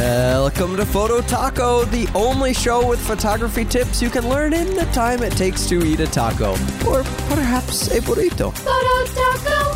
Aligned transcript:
Welcome 0.00 0.78
to 0.78 0.86
Photo 0.86 1.20
Taco, 1.20 1.84
the 1.84 2.08
only 2.14 2.54
show 2.54 2.88
with 2.88 2.98
photography 3.06 3.66
tips 3.66 4.00
you 4.00 4.08
can 4.08 4.26
learn 4.26 4.54
in 4.54 4.74
the 4.74 4.86
time 4.94 5.22
it 5.22 5.34
takes 5.34 5.66
to 5.68 5.84
eat 5.84 6.00
a 6.00 6.06
taco, 6.06 6.52
or 6.88 7.02
perhaps 7.28 7.88
a 7.88 8.00
burrito. 8.00 8.50
Photo 8.56 9.12
Taco. 9.12 9.74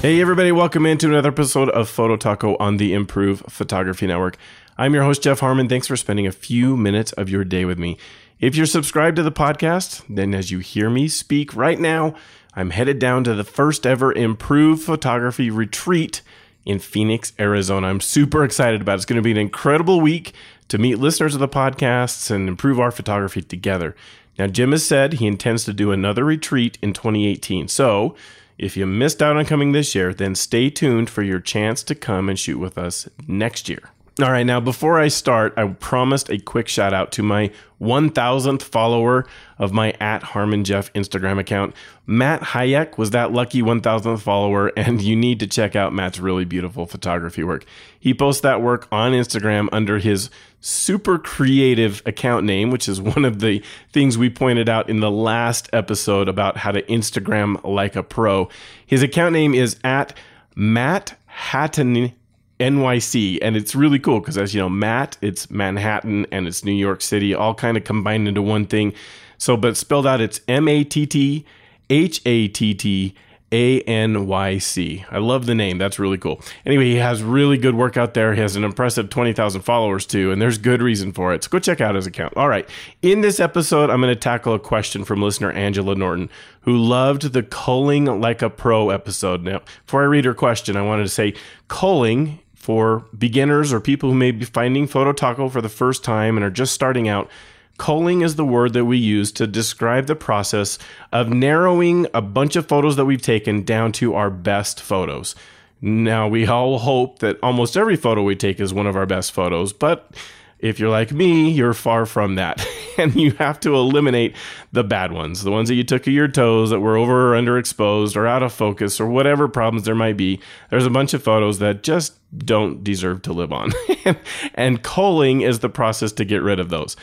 Hey, 0.00 0.20
everybody, 0.20 0.50
welcome 0.50 0.84
into 0.84 1.06
another 1.06 1.28
episode 1.28 1.70
of 1.70 1.88
Photo 1.88 2.16
Taco 2.16 2.56
on 2.56 2.78
the 2.78 2.92
Improve 2.92 3.38
Photography 3.48 4.08
Network. 4.08 4.36
I'm 4.76 4.94
your 4.94 5.04
host, 5.04 5.22
Jeff 5.22 5.38
Harmon. 5.38 5.68
Thanks 5.68 5.86
for 5.86 5.96
spending 5.96 6.26
a 6.26 6.32
few 6.32 6.76
minutes 6.76 7.12
of 7.12 7.28
your 7.28 7.44
day 7.44 7.64
with 7.64 7.78
me. 7.78 7.98
If 8.40 8.56
you're 8.56 8.66
subscribed 8.66 9.14
to 9.14 9.22
the 9.22 9.30
podcast, 9.30 10.02
then 10.08 10.34
as 10.34 10.50
you 10.50 10.58
hear 10.58 10.90
me 10.90 11.06
speak 11.06 11.54
right 11.54 11.78
now, 11.78 12.16
I'm 12.56 12.70
headed 12.70 12.98
down 12.98 13.22
to 13.24 13.34
the 13.36 13.44
first 13.44 13.86
ever 13.86 14.12
Improve 14.12 14.82
Photography 14.82 15.50
Retreat 15.50 16.20
in 16.64 16.78
Phoenix, 16.78 17.32
Arizona. 17.38 17.88
I'm 17.88 18.00
super 18.00 18.44
excited 18.44 18.80
about 18.80 18.94
it. 18.94 18.96
It's 18.96 19.04
going 19.04 19.16
to 19.16 19.22
be 19.22 19.30
an 19.30 19.36
incredible 19.36 20.00
week 20.00 20.32
to 20.68 20.78
meet 20.78 20.96
listeners 20.96 21.34
of 21.34 21.40
the 21.40 21.48
podcasts 21.48 22.30
and 22.30 22.48
improve 22.48 22.80
our 22.80 22.90
photography 22.90 23.42
together. 23.42 23.94
Now, 24.38 24.46
Jim 24.46 24.72
has 24.72 24.86
said 24.86 25.14
he 25.14 25.26
intends 25.26 25.64
to 25.64 25.72
do 25.72 25.92
another 25.92 26.24
retreat 26.24 26.78
in 26.80 26.92
2018. 26.92 27.68
So, 27.68 28.16
if 28.58 28.76
you 28.76 28.86
missed 28.86 29.22
out 29.22 29.36
on 29.36 29.44
coming 29.44 29.72
this 29.72 29.94
year, 29.94 30.14
then 30.14 30.34
stay 30.34 30.70
tuned 30.70 31.10
for 31.10 31.22
your 31.22 31.40
chance 31.40 31.82
to 31.84 31.94
come 31.94 32.28
and 32.28 32.38
shoot 32.38 32.58
with 32.58 32.78
us 32.78 33.08
next 33.26 33.68
year. 33.68 33.91
All 34.20 34.30
right, 34.30 34.44
now 34.44 34.60
before 34.60 35.00
I 35.00 35.08
start, 35.08 35.54
I 35.56 35.66
promised 35.68 36.28
a 36.28 36.36
quick 36.36 36.68
shout 36.68 36.92
out 36.92 37.12
to 37.12 37.22
my 37.22 37.50
1000th 37.80 38.60
follower 38.60 39.24
of 39.58 39.72
my 39.72 39.92
at 40.00 40.22
Harmon 40.22 40.64
Jeff 40.64 40.92
Instagram 40.92 41.38
account. 41.38 41.74
Matt 42.06 42.42
Hayek 42.42 42.98
was 42.98 43.12
that 43.12 43.32
lucky 43.32 43.62
1000th 43.62 44.20
follower, 44.20 44.66
and 44.76 45.00
you 45.00 45.16
need 45.16 45.40
to 45.40 45.46
check 45.46 45.74
out 45.74 45.94
Matt's 45.94 46.20
really 46.20 46.44
beautiful 46.44 46.84
photography 46.84 47.42
work. 47.42 47.64
He 47.98 48.12
posts 48.12 48.42
that 48.42 48.60
work 48.60 48.86
on 48.92 49.12
Instagram 49.12 49.70
under 49.72 49.98
his 49.98 50.28
super 50.60 51.18
creative 51.18 52.02
account 52.04 52.44
name, 52.44 52.70
which 52.70 52.90
is 52.90 53.00
one 53.00 53.24
of 53.24 53.40
the 53.40 53.62
things 53.92 54.18
we 54.18 54.28
pointed 54.28 54.68
out 54.68 54.90
in 54.90 55.00
the 55.00 55.10
last 55.10 55.70
episode 55.72 56.28
about 56.28 56.58
how 56.58 56.70
to 56.70 56.82
Instagram 56.82 57.64
like 57.64 57.96
a 57.96 58.02
pro. 58.02 58.50
His 58.84 59.02
account 59.02 59.32
name 59.32 59.54
is 59.54 59.78
at 59.82 60.14
Matt 60.54 61.18
Hatton 61.24 62.12
NYC, 62.60 63.38
and 63.42 63.56
it's 63.56 63.74
really 63.74 63.98
cool 63.98 64.20
because 64.20 64.38
as 64.38 64.54
you 64.54 64.60
know, 64.60 64.68
Matt, 64.68 65.16
it's 65.20 65.50
Manhattan 65.50 66.26
and 66.30 66.46
it's 66.46 66.64
New 66.64 66.72
York 66.72 67.00
City, 67.00 67.34
all 67.34 67.54
kind 67.54 67.76
of 67.76 67.84
combined 67.84 68.28
into 68.28 68.42
one 68.42 68.66
thing. 68.66 68.92
So, 69.38 69.56
but 69.56 69.76
spelled 69.76 70.06
out, 70.06 70.20
it's 70.20 70.40
M 70.46 70.68
A 70.68 70.84
T 70.84 71.06
T 71.06 71.44
H 71.90 72.22
A 72.24 72.46
T 72.48 72.74
T 72.74 73.14
A 73.50 73.80
N 73.80 74.26
Y 74.26 74.58
C. 74.58 75.04
I 75.10 75.18
love 75.18 75.46
the 75.46 75.54
name. 75.56 75.78
That's 75.78 75.98
really 75.98 76.18
cool. 76.18 76.40
Anyway, 76.64 76.84
he 76.84 76.96
has 76.96 77.22
really 77.22 77.58
good 77.58 77.74
work 77.74 77.96
out 77.96 78.14
there. 78.14 78.34
He 78.34 78.40
has 78.40 78.54
an 78.54 78.62
impressive 78.62 79.10
20,000 79.10 79.62
followers 79.62 80.06
too, 80.06 80.30
and 80.30 80.40
there's 80.40 80.58
good 80.58 80.80
reason 80.80 81.12
for 81.12 81.34
it. 81.34 81.42
So 81.42 81.50
go 81.50 81.58
check 81.58 81.80
out 81.80 81.96
his 81.96 82.06
account. 82.06 82.34
All 82.36 82.48
right. 82.48 82.68
In 83.02 83.20
this 83.20 83.40
episode, 83.40 83.90
I'm 83.90 84.00
going 84.00 84.14
to 84.14 84.20
tackle 84.20 84.54
a 84.54 84.60
question 84.60 85.04
from 85.04 85.20
listener 85.20 85.50
Angela 85.50 85.96
Norton, 85.96 86.30
who 86.60 86.76
loved 86.76 87.32
the 87.32 87.42
culling 87.42 88.04
like 88.20 88.42
a 88.42 88.50
pro 88.50 88.90
episode. 88.90 89.42
Now, 89.42 89.62
before 89.84 90.02
I 90.02 90.06
read 90.06 90.24
her 90.24 90.34
question, 90.34 90.76
I 90.76 90.82
wanted 90.82 91.02
to 91.02 91.08
say 91.08 91.34
culling 91.66 92.38
for 92.62 93.04
beginners 93.18 93.72
or 93.72 93.80
people 93.80 94.08
who 94.08 94.14
may 94.14 94.30
be 94.30 94.44
finding 94.44 94.86
Photo 94.86 95.12
Taco 95.12 95.48
for 95.48 95.60
the 95.60 95.68
first 95.68 96.04
time 96.04 96.36
and 96.36 96.44
are 96.44 96.50
just 96.50 96.72
starting 96.72 97.08
out, 97.08 97.28
culling 97.76 98.20
is 98.20 98.36
the 98.36 98.44
word 98.44 98.72
that 98.72 98.84
we 98.84 98.96
use 98.96 99.32
to 99.32 99.48
describe 99.48 100.06
the 100.06 100.14
process 100.14 100.78
of 101.10 101.28
narrowing 101.28 102.06
a 102.14 102.22
bunch 102.22 102.54
of 102.54 102.68
photos 102.68 102.94
that 102.94 103.04
we've 103.04 103.20
taken 103.20 103.64
down 103.64 103.90
to 103.90 104.14
our 104.14 104.30
best 104.30 104.80
photos. 104.80 105.34
Now, 105.80 106.28
we 106.28 106.46
all 106.46 106.78
hope 106.78 107.18
that 107.18 107.36
almost 107.42 107.76
every 107.76 107.96
photo 107.96 108.22
we 108.22 108.36
take 108.36 108.60
is 108.60 108.72
one 108.72 108.86
of 108.86 108.94
our 108.94 109.06
best 109.06 109.32
photos, 109.32 109.72
but 109.72 110.14
if 110.60 110.78
you're 110.78 110.88
like 110.88 111.10
me, 111.10 111.50
you're 111.50 111.74
far 111.74 112.06
from 112.06 112.36
that. 112.36 112.64
and 112.96 113.16
you 113.16 113.32
have 113.32 113.58
to 113.60 113.74
eliminate 113.74 114.36
the 114.70 114.84
bad 114.84 115.10
ones, 115.10 115.42
the 115.42 115.50
ones 115.50 115.68
that 115.68 115.74
you 115.74 115.82
took 115.82 116.06
of 116.06 116.12
your 116.12 116.28
toes 116.28 116.70
that 116.70 116.78
were 116.78 116.96
over 116.96 117.34
or 117.34 117.40
underexposed 117.40 118.14
or 118.14 118.28
out 118.28 118.44
of 118.44 118.52
focus 118.52 119.00
or 119.00 119.08
whatever 119.08 119.48
problems 119.48 119.84
there 119.84 119.96
might 119.96 120.16
be. 120.16 120.38
There's 120.70 120.86
a 120.86 120.90
bunch 120.90 121.12
of 121.12 121.24
photos 121.24 121.58
that 121.58 121.82
just 121.82 122.14
don't 122.36 122.82
deserve 122.82 123.22
to 123.22 123.32
live 123.32 123.52
on. 123.52 123.72
and 124.54 124.82
culling 124.82 125.42
is 125.42 125.58
the 125.58 125.68
process 125.68 126.12
to 126.12 126.24
get 126.24 126.42
rid 126.42 126.58
of 126.58 126.70
those. 126.70 126.96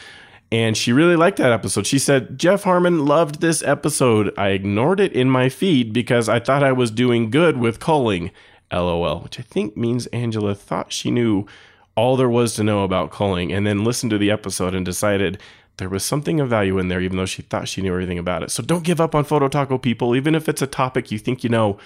And 0.52 0.76
she 0.76 0.92
really 0.92 1.16
liked 1.16 1.38
that 1.38 1.52
episode. 1.52 1.86
She 1.86 2.00
said, 2.00 2.40
Jeff 2.40 2.64
Harmon 2.64 3.06
loved 3.06 3.40
this 3.40 3.62
episode. 3.62 4.34
I 4.38 4.50
ignored 4.50 5.00
it 5.00 5.14
in 5.14 5.30
my 5.30 5.48
feed 5.48 5.94
because 5.94 6.28
I 6.28 6.40
thought 6.40 6.64
I 6.64 6.72
was 6.72 6.90
doing 6.90 7.30
good 7.30 7.58
with 7.58 7.80
culling. 7.80 8.32
LOL, 8.72 9.22
which 9.22 9.40
I 9.40 9.44
think 9.44 9.76
means 9.76 10.06
Angela 10.08 10.54
thought 10.54 10.94
she 10.94 11.10
knew 11.12 11.46
all 11.96 12.16
there 12.16 12.30
was 12.30 12.54
to 12.56 12.64
know 12.64 12.84
about 12.84 13.12
culling 13.12 13.52
and 13.52 13.66
then 13.66 13.84
listened 13.84 14.12
to 14.12 14.18
the 14.18 14.32
episode 14.32 14.76
and 14.76 14.86
decided 14.86 15.40
there 15.78 15.90
was 15.90 16.04
something 16.04 16.40
of 16.40 16.50
value 16.50 16.78
in 16.78 16.88
there, 16.88 17.02
even 17.02 17.18
though 17.18 17.26
she 17.26 17.42
thought 17.42 17.68
she 17.68 17.82
knew 17.82 17.92
everything 17.92 18.20
about 18.20 18.44
it. 18.44 18.52
So 18.52 18.62
don't 18.62 18.84
give 18.84 19.02
up 19.02 19.16
on 19.16 19.24
Photo 19.24 19.48
Taco, 19.48 19.78
people. 19.78 20.16
Even 20.16 20.36
if 20.36 20.48
it's 20.48 20.62
a 20.62 20.68
topic 20.68 21.12
you 21.12 21.18
think 21.18 21.44
you 21.44 21.50
know, 21.50 21.80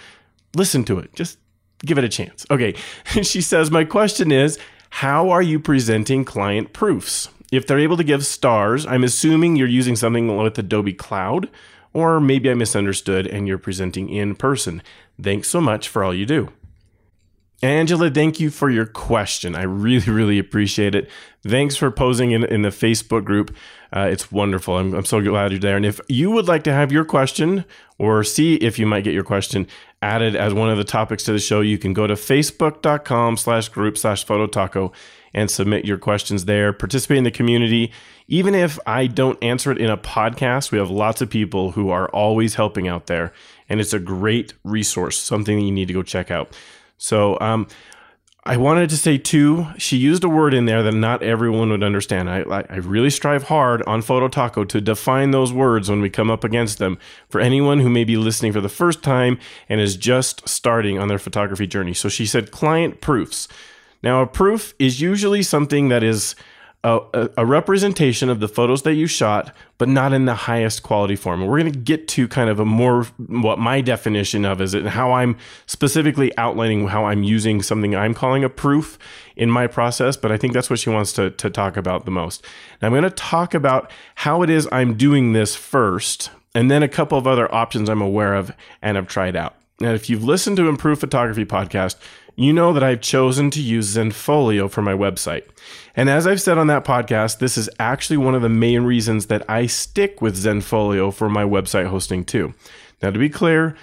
listen 0.56 0.84
to 0.86 1.00
it. 1.00 1.14
Just 1.14 1.38
give 1.86 1.98
it 1.98 2.04
a 2.04 2.10
chance. 2.10 2.46
Okay. 2.50 2.74
she 3.22 3.42
says, 3.42 3.72
My 3.72 3.84
question 3.84 4.32
is 4.32 4.58
how 4.90 5.32
are 5.32 5.42
you 5.42 5.60
presenting 5.60 6.24
client 6.24 6.72
proofs? 6.72 7.30
If 7.52 7.66
they're 7.66 7.80
able 7.80 7.98
to 7.98 8.04
give 8.04 8.26
stars, 8.26 8.86
I'm 8.86 9.04
assuming 9.04 9.56
you're 9.56 9.68
using 9.68 9.96
something 9.96 10.38
with 10.38 10.58
Adobe 10.58 10.94
Cloud, 10.94 11.50
or 11.94 12.20
maybe 12.20 12.50
I 12.50 12.54
misunderstood 12.54 13.28
and 13.28 13.48
you're 13.48 13.58
presenting 13.58 14.10
in 14.10 14.36
person. 14.36 14.82
Thanks 15.22 15.48
so 15.48 15.62
much 15.62 15.88
for 15.88 16.04
all 16.04 16.14
you 16.14 16.26
do. 16.26 16.50
Angela, 17.63 18.12
thank 18.12 18.41
you 18.41 18.50
for 18.50 18.69
your 18.69 18.85
question. 18.85 19.56
I 19.56 19.63
really, 19.63 20.12
really 20.12 20.38
appreciate 20.38 20.96
it. 20.96 21.09
Thanks 21.47 21.78
for 21.78 21.90
posing 21.91 22.31
in, 22.31 22.44
in 22.44 22.62
the 22.62 22.69
Facebook 22.69 23.24
group. 23.24 23.56
Uh, 23.96 24.09
it's 24.12 24.29
wonderful. 24.34 24.78
I'm, 24.78 24.94
I'm 24.94 25.06
so 25.06 25.22
glad 25.22 25.51
you're 25.51 25.62
there. 25.62 25.78
And 25.78 25.85
if 25.85 26.01
you 26.09 26.29
would 26.29 26.46
like 26.46 26.63
to 26.66 26.74
have 26.74 26.91
your 26.91 27.06
question 27.06 27.63
or 27.97 28.22
see 28.25 28.56
if 28.56 28.78
you 28.78 28.85
might 28.85 29.06
get 29.06 29.13
your 29.13 29.24
question 29.24 29.66
added 30.01 30.35
as 30.35 30.53
one 30.53 30.69
of 30.69 30.78
the 30.78 30.84
topics 30.84 31.24
to 31.24 31.31
the 31.31 31.40
show, 31.40 31.62
you 31.62 31.78
can 31.78 31.94
go 31.94 32.06
to 32.06 32.16
facebook.com 32.16 33.38
slash 33.38 33.69
group 33.69 33.97
slash 33.97 34.25
phototaco 34.25 34.91
and 35.34 35.50
submit 35.50 35.85
your 35.85 35.97
questions 35.97 36.44
there. 36.44 36.74
Participate 36.74 37.18
in 37.18 37.24
the 37.24 37.31
community. 37.31 37.94
Even 38.28 38.53
if 38.56 38.78
I 38.85 39.07
don't 39.07 39.41
answer 39.41 39.72
it 39.72 39.78
in 39.78 39.90
a 39.90 39.97
podcast, 39.97 40.74
we 40.74 40.80
have 40.80 40.90
lots 40.90 41.22
of 41.22 41.30
people 41.30 41.72
who 41.72 41.91
are 41.91 42.09
always 42.09 42.56
helping 42.56 42.90
out 42.90 43.07
there. 43.07 43.31
And 43.69 43.80
it's 43.80 43.94
a 43.94 44.00
great 44.00 44.53
resource, 44.66 45.18
something 45.18 45.57
that 45.57 45.63
you 45.63 45.72
need 45.72 45.88
to 45.88 45.94
go 45.94 46.03
check 46.03 46.30
out. 46.30 46.53
So 47.03 47.38
um, 47.41 47.68
I 48.46 48.56
wanted 48.56 48.90
to 48.91 48.96
say 48.96 49.18
too, 49.18 49.68
she 49.78 49.97
used 49.97 50.24
a 50.24 50.30
word 50.30 50.53
in 50.53 50.68
there 50.68 50.81
that 50.84 50.94
not 50.94 51.22
everyone 51.22 51.69
would 51.69 51.84
understand. 51.84 52.30
I, 52.30 52.44
I 52.69 52.78
really 52.78 53.09
strive 53.09 53.44
hard 53.44 53.81
on 53.81 54.02
Photo 54.02 54.30
Taco 54.30 54.64
to 54.64 54.80
define 54.80 55.31
those 55.31 55.52
words 55.52 55.90
when 55.90 56.00
we 56.00 56.09
come 56.09 56.31
up 56.31 56.46
against 56.46 56.78
them 56.78 56.97
for 57.28 57.42
anyone 57.42 57.81
who 57.81 57.90
may 57.90 58.06
be 58.06 58.16
listening 58.16 58.53
for 58.53 58.62
the 58.62 58.69
first 58.69 59.03
time 59.03 59.38
and 59.68 59.81
is 59.81 59.97
just 59.97 60.47
starting 60.47 60.97
on 60.97 61.09
their 61.09 61.19
photography 61.19 61.68
journey. 61.68 61.94
So 61.94 62.08
she 62.08 62.25
said 62.25 62.52
client 62.52 63.02
proofs. 63.02 63.50
Now, 64.02 64.22
a 64.22 64.25
proof 64.25 64.74
is 64.80 65.02
usually 65.02 65.44
something 65.44 65.90
that 65.90 66.03
is 66.03 66.36
a, 66.84 67.30
a, 67.38 67.46
representation 67.46 68.30
of 68.30 68.42
the 68.42 68.48
photos 68.50 68.82
that 68.82 68.96
you 68.96 69.08
shot, 69.08 69.56
but 69.78 69.88
not 69.88 70.12
in 70.12 70.26
the 70.26 70.34
highest 70.34 70.84
quality 70.84 71.16
form. 71.16 71.42
And 71.42 71.50
we're 71.50 71.62
going 71.62 71.72
to 71.72 71.80
get 71.80 72.10
to 72.10 72.28
kind 72.28 72.50
of 72.50 72.60
a 72.60 72.66
more 72.66 73.06
what 73.28 73.58
my 73.58 73.80
definition 73.80 74.44
of 74.44 74.60
is 74.60 74.74
it 74.74 74.80
and 74.82 74.90
how 74.90 75.14
I'm 75.14 75.38
specifically 75.66 76.38
outlining 76.38 76.88
how 76.88 77.06
I'm 77.06 77.24
using 77.24 77.62
something 77.62 77.96
I'm 77.96 78.14
calling 78.14 78.44
a 78.44 78.50
proof 78.50 79.00
in 79.38 79.50
my 79.50 79.66
process. 79.66 80.18
But 80.18 80.34
I 80.34 80.38
think 80.38 80.52
that's 80.52 80.70
what 80.70 80.80
she 80.80 80.90
wants 80.90 81.14
to, 81.14 81.30
to 81.30 81.50
talk 81.50 81.78
about 81.78 82.04
the 82.04 82.12
most. 82.12 82.46
And 82.82 82.88
I'm 82.88 82.92
going 82.92 83.10
to 83.10 83.16
talk 83.16 83.54
about 83.54 83.90
how 84.16 84.42
it 84.42 84.50
is 84.50 84.68
I'm 84.72 84.96
doing 84.96 85.32
this 85.32 85.56
first, 85.56 86.32
and 86.54 86.70
then 86.70 86.84
a 86.84 86.90
couple 86.90 87.18
of 87.18 87.26
other 87.26 87.54
options 87.54 87.90
I'm 87.90 88.02
aware 88.02 88.34
of 88.34 88.52
and 88.82 88.98
have 88.98 89.08
tried 89.08 89.38
out. 89.38 89.56
Now, 89.80 89.94
if 89.94 90.10
you've 90.10 90.24
listened 90.24 90.58
to 90.58 90.68
Improve 90.68 91.00
Photography 91.00 91.46
podcast, 91.46 91.96
you 92.36 92.54
know 92.54 92.74
that 92.74 92.84
I've 92.84 93.02
chosen 93.02 93.50
to 93.52 93.62
use 93.62 93.96
Zenfolio 93.96 94.69
for 94.69 94.81
my 94.81 94.94
website. 94.94 95.44
And 95.96 96.10
as 96.10 96.25
I've 96.25 96.42
said 96.42 96.57
on 96.57 96.68
that 96.68 96.86
podcast, 96.86 97.40
this 97.40 97.57
is 97.57 97.69
actually 97.80 98.18
one 98.18 98.36
of 98.36 98.42
the 98.42 98.50
main 98.50 98.84
reasons 98.84 99.28
that 99.28 99.48
I 99.50 99.68
stick 99.68 100.22
with 100.22 100.38
Zenfolio 100.38 101.13
for 101.13 101.30
my 101.30 101.44
website 101.44 101.88
hosting 101.88 102.25
too. 102.25 102.54
Now, 103.02 103.12
to 103.12 103.19
be 103.19 103.30
clear, 103.30 103.75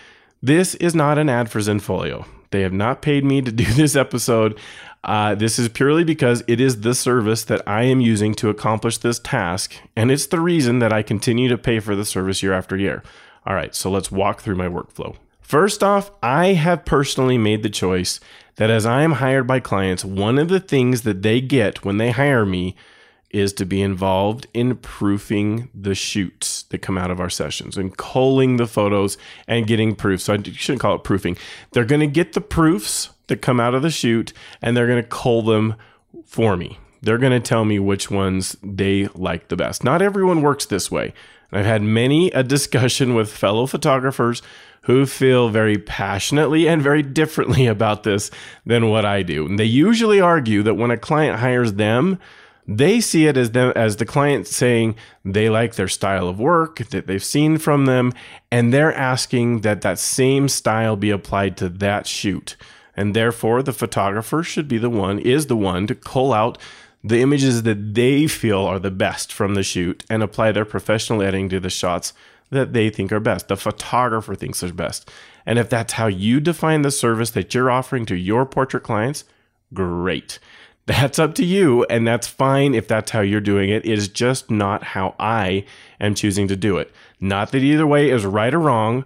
this 0.42 0.74
is 0.76 0.94
not 0.94 1.18
an 1.18 1.28
ad 1.28 1.50
for 1.50 1.60
Zenfolio. 1.60 2.26
They 2.50 2.62
have 2.62 2.72
not 2.72 3.02
paid 3.02 3.24
me 3.24 3.42
to 3.42 3.52
do 3.52 3.64
this 3.74 3.94
episode. 3.94 4.58
Uh, 5.02 5.34
this 5.34 5.58
is 5.58 5.68
purely 5.68 6.04
because 6.04 6.42
it 6.46 6.60
is 6.60 6.80
the 6.80 6.94
service 6.94 7.44
that 7.44 7.66
I 7.66 7.84
am 7.84 8.00
using 8.00 8.34
to 8.34 8.50
accomplish 8.50 8.98
this 8.98 9.18
task, 9.18 9.74
and 9.96 10.10
it's 10.10 10.26
the 10.26 10.40
reason 10.40 10.78
that 10.80 10.92
I 10.92 11.02
continue 11.02 11.48
to 11.48 11.56
pay 11.56 11.80
for 11.80 11.96
the 11.96 12.04
service 12.04 12.42
year 12.42 12.52
after 12.52 12.76
year. 12.76 13.02
All 13.46 13.54
right, 13.54 13.74
so 13.74 13.90
let's 13.90 14.12
walk 14.12 14.42
through 14.42 14.56
my 14.56 14.68
workflow. 14.68 15.16
First 15.40 15.82
off, 15.82 16.10
I 16.22 16.48
have 16.48 16.84
personally 16.84 17.38
made 17.38 17.62
the 17.62 17.70
choice 17.70 18.20
that 18.60 18.68
as 18.68 18.84
I 18.84 19.00
am 19.00 19.12
hired 19.12 19.46
by 19.46 19.58
clients, 19.58 20.04
one 20.04 20.36
of 20.36 20.48
the 20.48 20.60
things 20.60 21.00
that 21.04 21.22
they 21.22 21.40
get 21.40 21.82
when 21.82 21.96
they 21.96 22.10
hire 22.10 22.44
me 22.44 22.76
is 23.30 23.54
to 23.54 23.64
be 23.64 23.80
involved 23.80 24.48
in 24.52 24.76
proofing 24.76 25.70
the 25.74 25.94
shoots 25.94 26.64
that 26.64 26.80
come 26.82 26.98
out 26.98 27.10
of 27.10 27.20
our 27.20 27.30
sessions 27.30 27.78
and 27.78 27.96
culling 27.96 28.58
the 28.58 28.66
photos 28.66 29.16
and 29.48 29.66
getting 29.66 29.94
proofs. 29.94 30.24
So 30.24 30.34
I 30.34 30.42
shouldn't 30.42 30.82
call 30.82 30.96
it 30.96 31.04
proofing. 31.04 31.38
They're 31.72 31.86
going 31.86 32.02
to 32.02 32.06
get 32.06 32.34
the 32.34 32.42
proofs 32.42 33.08
that 33.28 33.40
come 33.40 33.60
out 33.60 33.74
of 33.74 33.80
the 33.80 33.88
shoot 33.88 34.34
and 34.60 34.76
they're 34.76 34.86
going 34.86 35.02
to 35.02 35.08
cull 35.08 35.40
them 35.40 35.74
for 36.26 36.54
me. 36.54 36.78
They're 37.00 37.16
going 37.16 37.32
to 37.32 37.40
tell 37.40 37.64
me 37.64 37.78
which 37.78 38.10
ones 38.10 38.58
they 38.62 39.06
like 39.14 39.48
the 39.48 39.56
best. 39.56 39.84
Not 39.84 40.02
everyone 40.02 40.42
works 40.42 40.66
this 40.66 40.90
way. 40.90 41.14
I've 41.50 41.64
had 41.64 41.80
many 41.80 42.30
a 42.32 42.42
discussion 42.42 43.14
with 43.14 43.32
fellow 43.32 43.64
photographers 43.64 44.42
who 44.90 45.06
feel 45.06 45.48
very 45.48 45.78
passionately 45.78 46.68
and 46.68 46.82
very 46.82 47.02
differently 47.02 47.66
about 47.76 48.02
this 48.02 48.30
than 48.66 48.88
what 48.88 49.04
I 49.04 49.22
do. 49.22 49.46
And 49.46 49.58
they 49.58 49.64
usually 49.64 50.20
argue 50.20 50.62
that 50.62 50.74
when 50.74 50.90
a 50.90 50.96
client 50.96 51.40
hires 51.40 51.74
them, 51.74 52.18
they 52.66 53.00
see 53.00 53.26
it 53.26 53.36
as 53.36 53.50
them 53.50 53.72
as 53.74 53.96
the 53.96 54.04
client 54.04 54.46
saying 54.46 54.94
they 55.24 55.48
like 55.48 55.74
their 55.74 55.88
style 55.88 56.28
of 56.28 56.38
work 56.38 56.78
that 56.90 57.06
they've 57.06 57.24
seen 57.24 57.58
from 57.58 57.86
them 57.86 58.12
and 58.52 58.72
they're 58.72 58.94
asking 58.94 59.62
that 59.62 59.80
that 59.80 59.98
same 59.98 60.48
style 60.48 60.94
be 60.94 61.10
applied 61.10 61.56
to 61.56 61.68
that 61.68 62.06
shoot 62.06 62.56
and 62.96 63.16
therefore 63.16 63.62
the 63.62 63.72
photographer 63.72 64.44
should 64.44 64.68
be 64.68 64.78
the 64.78 64.90
one 64.90 65.18
is 65.18 65.46
the 65.46 65.56
one 65.56 65.86
to 65.88 65.96
cull 65.96 66.32
out 66.32 66.58
the 67.02 67.20
images 67.20 67.64
that 67.64 67.94
they 67.94 68.28
feel 68.28 68.60
are 68.60 68.78
the 68.78 68.90
best 68.90 69.32
from 69.32 69.54
the 69.54 69.64
shoot 69.64 70.04
and 70.08 70.22
apply 70.22 70.52
their 70.52 70.66
professional 70.66 71.22
editing 71.22 71.48
to 71.48 71.58
the 71.58 71.70
shots 71.70 72.12
that 72.50 72.72
they 72.72 72.90
think 72.90 73.12
are 73.12 73.20
best. 73.20 73.48
The 73.48 73.56
photographer 73.56 74.34
thinks 74.34 74.62
are 74.62 74.72
best. 74.72 75.10
And 75.46 75.58
if 75.58 75.70
that's 75.70 75.94
how 75.94 76.06
you 76.06 76.40
define 76.40 76.82
the 76.82 76.90
service 76.90 77.30
that 77.30 77.54
you're 77.54 77.70
offering 77.70 78.06
to 78.06 78.16
your 78.16 78.44
portrait 78.44 78.82
clients, 78.82 79.24
great. 79.72 80.38
That's 80.86 81.18
up 81.18 81.34
to 81.36 81.44
you, 81.44 81.84
and 81.84 82.06
that's 82.06 82.26
fine 82.26 82.74
if 82.74 82.88
that's 82.88 83.12
how 83.12 83.20
you're 83.20 83.40
doing 83.40 83.70
it. 83.70 83.86
It 83.86 83.92
is 83.92 84.08
just 84.08 84.50
not 84.50 84.82
how 84.82 85.14
I 85.20 85.64
am 86.00 86.14
choosing 86.14 86.48
to 86.48 86.56
do 86.56 86.78
it. 86.78 86.92
Not 87.20 87.52
that 87.52 87.62
either 87.62 87.86
way 87.86 88.10
is 88.10 88.26
right 88.26 88.52
or 88.52 88.58
wrong. 88.58 89.04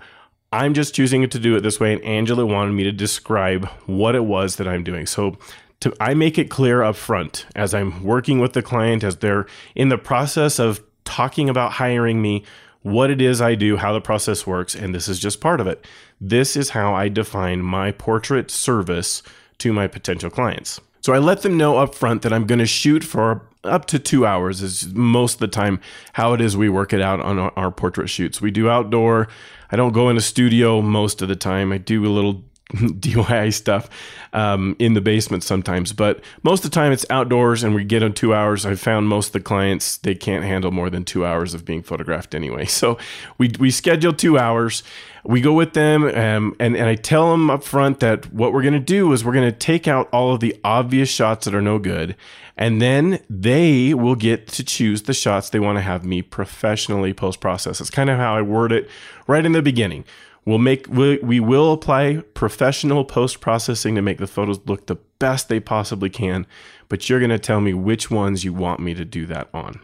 I'm 0.51 0.73
just 0.73 0.95
choosing 0.95 1.29
to 1.29 1.39
do 1.39 1.57
it 1.57 1.61
this 1.61 1.81
way, 1.81 1.93
and 1.93 2.03
Angela 2.05 2.47
wanted 2.47 2.73
me 2.73 2.85
to 2.85 2.93
describe 2.93 3.67
what 3.87 4.15
it 4.15 4.25
was 4.25 4.57
that 4.57 4.69
I'm 4.69 4.85
doing. 4.85 5.05
So 5.05 5.37
to, 5.81 5.93
I 6.01 6.15
make 6.15 6.39
it 6.39 6.49
clear 6.49 6.83
up 6.83 6.97
front 6.97 7.45
as 7.55 7.75
I'm 7.75 8.03
working 8.03 8.39
with 8.39 8.55
the 8.55 8.63
client, 8.63 9.05
as 9.05 9.17
they're 9.17 9.47
in 9.75 9.91
the 9.91 9.99
process 9.99 10.59
of 10.59 10.83
talking 11.05 11.51
about 11.51 11.73
hiring 11.73 12.23
me, 12.23 12.45
what 12.85 13.11
it 13.11 13.21
is 13.23 13.41
I 13.41 13.55
do, 13.55 13.79
how 13.79 13.95
the 13.95 14.01
process 14.01 14.47
works, 14.47 14.75
and 14.75 14.95
this 14.95 15.09
is 15.09 15.19
just 15.19 15.41
part 15.41 15.59
of 15.59 15.67
it. 15.67 15.85
This 16.21 16.55
is 16.55 16.71
how 16.71 16.93
I 16.93 17.09
define 17.09 17.63
my 17.63 17.91
portrait 17.93 18.51
service 18.51 19.23
to 19.59 19.73
my 19.73 19.87
potential 19.87 20.29
clients. 20.29 20.83
So 21.01 21.15
I 21.15 21.19
let 21.19 21.41
them 21.41 21.57
know 21.57 21.79
up 21.79 21.95
front 21.95 22.21
that 22.23 22.33
I'm 22.33 22.47
going 22.47 22.59
to 22.59 22.67
shoot 22.67 23.03
for 23.03 23.49
up 23.65 23.87
to 23.87 23.99
two 23.99 24.27
hours, 24.27 24.63
is 24.63 24.93
most 24.93 25.35
of 25.35 25.41
the 25.41 25.49
time 25.49 25.81
how 26.13 26.35
it 26.35 26.43
is 26.43 26.59
we 26.59 26.69
work 26.69 26.93
it 26.93 27.01
out 27.01 27.21
on 27.21 27.39
our 27.39 27.71
portrait 27.71 28.09
shoots. 28.11 28.43
We 28.43 28.51
do 28.51 28.69
outdoor. 28.69 29.29
I 29.71 29.77
don't 29.77 29.93
go 29.93 30.11
in 30.11 30.19
a 30.19 30.21
studio 30.23 30.83
most 30.83 31.23
of 31.23 31.29
the 31.29 31.37
time. 31.37 31.73
I 31.73 31.79
do 31.79 32.05
a 32.05 32.13
little 32.13 32.45
DIY 32.75 33.55
stuff 33.55 33.89
um, 34.33 34.75
in 34.79 34.95
the 34.95 35.01
basement 35.01 35.43
sometimes, 35.43 35.93
but 35.93 36.23
most 36.43 36.65
of 36.65 36.71
the 36.71 36.75
time 36.75 36.93
it's 36.93 37.07
outdoors 37.09 37.63
and 37.63 37.75
we 37.75 37.85
get 37.85 38.03
in 38.03 38.13
two 38.13 38.35
hours. 38.35 38.67
I've 38.67 38.81
found 38.81 39.09
most 39.09 39.29
of 39.29 39.33
the 39.35 39.41
clients 39.41 39.99
they 39.99 40.15
can't 40.15 40.45
handle 40.45 40.71
more 40.71 40.91
than 40.91 41.05
two 41.05 41.25
hours 41.25 41.55
of 41.55 41.65
being 41.65 41.83
photographed 41.83 42.35
anyway. 42.35 42.67
So 42.85 42.99
we 43.39 43.53
we 43.61 43.71
schedule 43.71 44.13
two 44.13 44.37
hours. 44.37 44.83
We 45.25 45.41
go 45.41 45.53
with 45.53 45.75
them 45.75 46.05
um, 46.05 46.57
and 46.59 46.77
and 46.77 46.87
I 46.87 46.97
tell 46.97 47.31
them 47.31 47.49
up 47.49 47.63
front 47.63 48.01
that 48.01 48.33
what 48.33 48.53
we're 48.53 48.63
going 48.63 48.75
to 48.75 48.81
do 48.81 49.13
is 49.13 49.25
we're 49.25 49.33
going 49.33 49.51
to 49.51 49.57
take 49.57 49.87
out 49.87 50.09
all 50.13 50.35
of 50.35 50.41
the 50.41 50.59
obvious 50.65 51.09
shots 51.09 51.45
that 51.45 51.55
are 51.55 51.63
no 51.63 51.79
good, 51.79 52.17
and 52.57 52.83
then 52.83 53.21
they 53.31 53.95
will 53.95 54.17
get 54.17 54.49
to 54.49 54.65
choose 54.65 55.03
the 55.03 55.15
shots 55.15 55.49
they 55.49 55.61
want 55.61 55.79
to 55.79 55.83
have 55.83 56.05
me 56.05 56.21
professionally 56.21 57.15
post 57.15 57.41
process. 57.41 57.81
It's 57.81 57.91
kind 57.91 58.11
of 58.11 58.19
how 58.19 58.35
I 58.35 58.43
word 58.43 58.73
it 58.73 58.91
right 59.27 59.47
in 59.47 59.53
the 59.53 59.63
beginning 59.63 60.05
We'll 60.45 60.59
make 60.59 60.87
we, 60.89 61.19
we 61.19 61.41
will 61.41 61.73
apply 61.73 62.23
professional 62.35 63.05
post 63.05 63.41
processing 63.41 63.95
to 63.95 64.03
make 64.03 64.19
the 64.19 64.27
photos 64.27 64.61
look 64.67 64.87
the 64.87 64.97
best 65.19 65.49
they 65.49 65.61
possibly 65.61 66.11
can, 66.11 66.47
but 66.89 67.09
you're 67.09 67.21
going 67.21 67.31
to 67.31 67.39
tell 67.39 67.61
me 67.61 67.73
which 67.73 68.11
ones 68.11 68.45
you 68.45 68.53
want 68.53 68.81
me 68.81 68.95
to 68.95 69.05
do 69.05 69.27
that 69.27 69.49
on. 69.55 69.81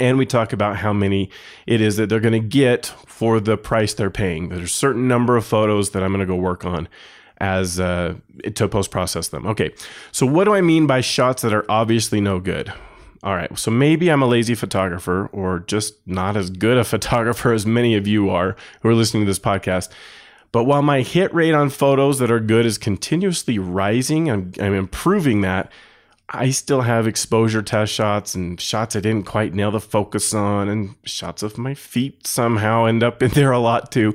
And 0.00 0.16
we 0.16 0.24
talk 0.24 0.52
about 0.52 0.78
how 0.78 0.92
many 0.92 1.30
it 1.66 1.80
is 1.80 1.96
that 1.96 2.08
they're 2.08 2.20
going 2.20 2.32
to 2.32 2.48
get 2.48 2.86
for 3.06 3.38
the 3.38 3.58
price 3.58 3.92
they're 3.92 4.10
paying. 4.10 4.48
There's 4.48 4.62
a 4.62 4.68
certain 4.68 5.06
number 5.06 5.36
of 5.36 5.44
photos 5.44 5.90
that 5.90 6.02
I'm 6.02 6.10
going 6.12 6.26
to 6.26 6.26
go 6.26 6.36
work 6.36 6.64
on 6.64 6.88
as 7.36 7.78
uh, 7.78 8.14
to 8.54 8.68
post 8.68 8.90
process 8.90 9.28
them. 9.28 9.46
Okay, 9.46 9.74
so 10.10 10.24
what 10.24 10.44
do 10.44 10.54
I 10.54 10.62
mean 10.62 10.86
by 10.86 11.02
shots 11.02 11.42
that 11.42 11.52
are 11.52 11.70
obviously 11.70 12.20
no 12.20 12.40
good? 12.40 12.72
All 13.22 13.36
right, 13.36 13.56
so 13.56 13.70
maybe 13.70 14.10
I'm 14.10 14.22
a 14.22 14.26
lazy 14.26 14.56
photographer 14.56 15.28
or 15.32 15.60
just 15.60 15.94
not 16.06 16.36
as 16.36 16.50
good 16.50 16.76
a 16.76 16.84
photographer 16.94 17.52
as 17.52 17.64
many 17.64 17.94
of 17.94 18.06
you 18.06 18.30
are 18.30 18.56
who 18.80 18.88
are 18.88 18.94
listening 18.94 19.24
to 19.24 19.30
this 19.30 19.38
podcast. 19.38 19.90
But 20.50 20.64
while 20.64 20.82
my 20.82 21.00
hit 21.02 21.32
rate 21.32 21.54
on 21.54 21.70
photos 21.70 22.18
that 22.18 22.30
are 22.30 22.40
good 22.40 22.66
is 22.66 22.78
continuously 22.78 23.58
rising, 23.58 24.28
I'm, 24.28 24.52
I'm 24.60 24.74
improving 24.74 25.40
that. 25.42 25.70
I 26.28 26.50
still 26.50 26.82
have 26.82 27.06
exposure 27.06 27.62
test 27.62 27.92
shots 27.92 28.34
and 28.34 28.60
shots 28.60 28.96
I 28.96 29.00
didn't 29.00 29.26
quite 29.26 29.54
nail 29.54 29.70
the 29.70 29.80
focus 29.80 30.34
on, 30.34 30.68
and 30.68 30.94
shots 31.04 31.42
of 31.42 31.58
my 31.58 31.74
feet 31.74 32.26
somehow 32.26 32.86
end 32.86 33.02
up 33.02 33.22
in 33.22 33.30
there 33.34 33.52
a 33.52 33.58
lot 33.58 33.92
too. 33.92 34.14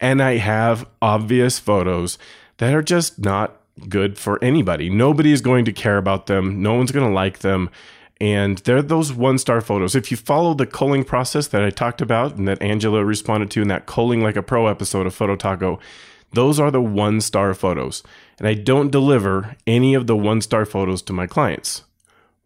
And 0.00 0.22
I 0.22 0.36
have 0.36 0.88
obvious 1.02 1.58
photos 1.58 2.18
that 2.58 2.74
are 2.74 2.82
just 2.82 3.18
not 3.18 3.60
good 3.88 4.18
for 4.18 4.42
anybody. 4.42 4.88
Nobody 4.88 5.32
is 5.32 5.40
going 5.40 5.64
to 5.66 5.72
care 5.72 5.98
about 5.98 6.26
them, 6.26 6.62
no 6.62 6.74
one's 6.74 6.92
going 6.92 7.06
to 7.06 7.14
like 7.14 7.40
them 7.40 7.70
and 8.20 8.58
they're 8.58 8.82
those 8.82 9.12
one 9.12 9.38
star 9.38 9.60
photos. 9.60 9.94
If 9.94 10.10
you 10.10 10.16
follow 10.16 10.54
the 10.54 10.66
culling 10.66 11.04
process 11.04 11.48
that 11.48 11.62
I 11.62 11.70
talked 11.70 12.00
about 12.00 12.36
and 12.36 12.48
that 12.48 12.60
Angela 12.60 13.04
responded 13.04 13.50
to 13.52 13.62
in 13.62 13.68
that 13.68 13.86
culling 13.86 14.22
like 14.22 14.36
a 14.36 14.42
pro 14.42 14.66
episode 14.66 15.06
of 15.06 15.14
Photo 15.14 15.36
Taco, 15.36 15.78
those 16.32 16.58
are 16.58 16.70
the 16.70 16.80
one 16.80 17.20
star 17.20 17.54
photos. 17.54 18.02
And 18.38 18.46
I 18.46 18.54
don't 18.54 18.90
deliver 18.90 19.56
any 19.66 19.94
of 19.94 20.06
the 20.06 20.16
one 20.16 20.40
star 20.40 20.64
photos 20.64 21.02
to 21.02 21.12
my 21.12 21.26
clients, 21.26 21.84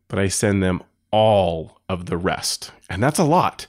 but 0.08 0.18
I 0.18 0.28
send 0.28 0.62
them 0.62 0.82
all 1.10 1.80
of 1.88 2.06
the 2.06 2.16
rest. 2.16 2.70
And 2.90 3.02
that's 3.02 3.18
a 3.18 3.24
lot. 3.24 3.66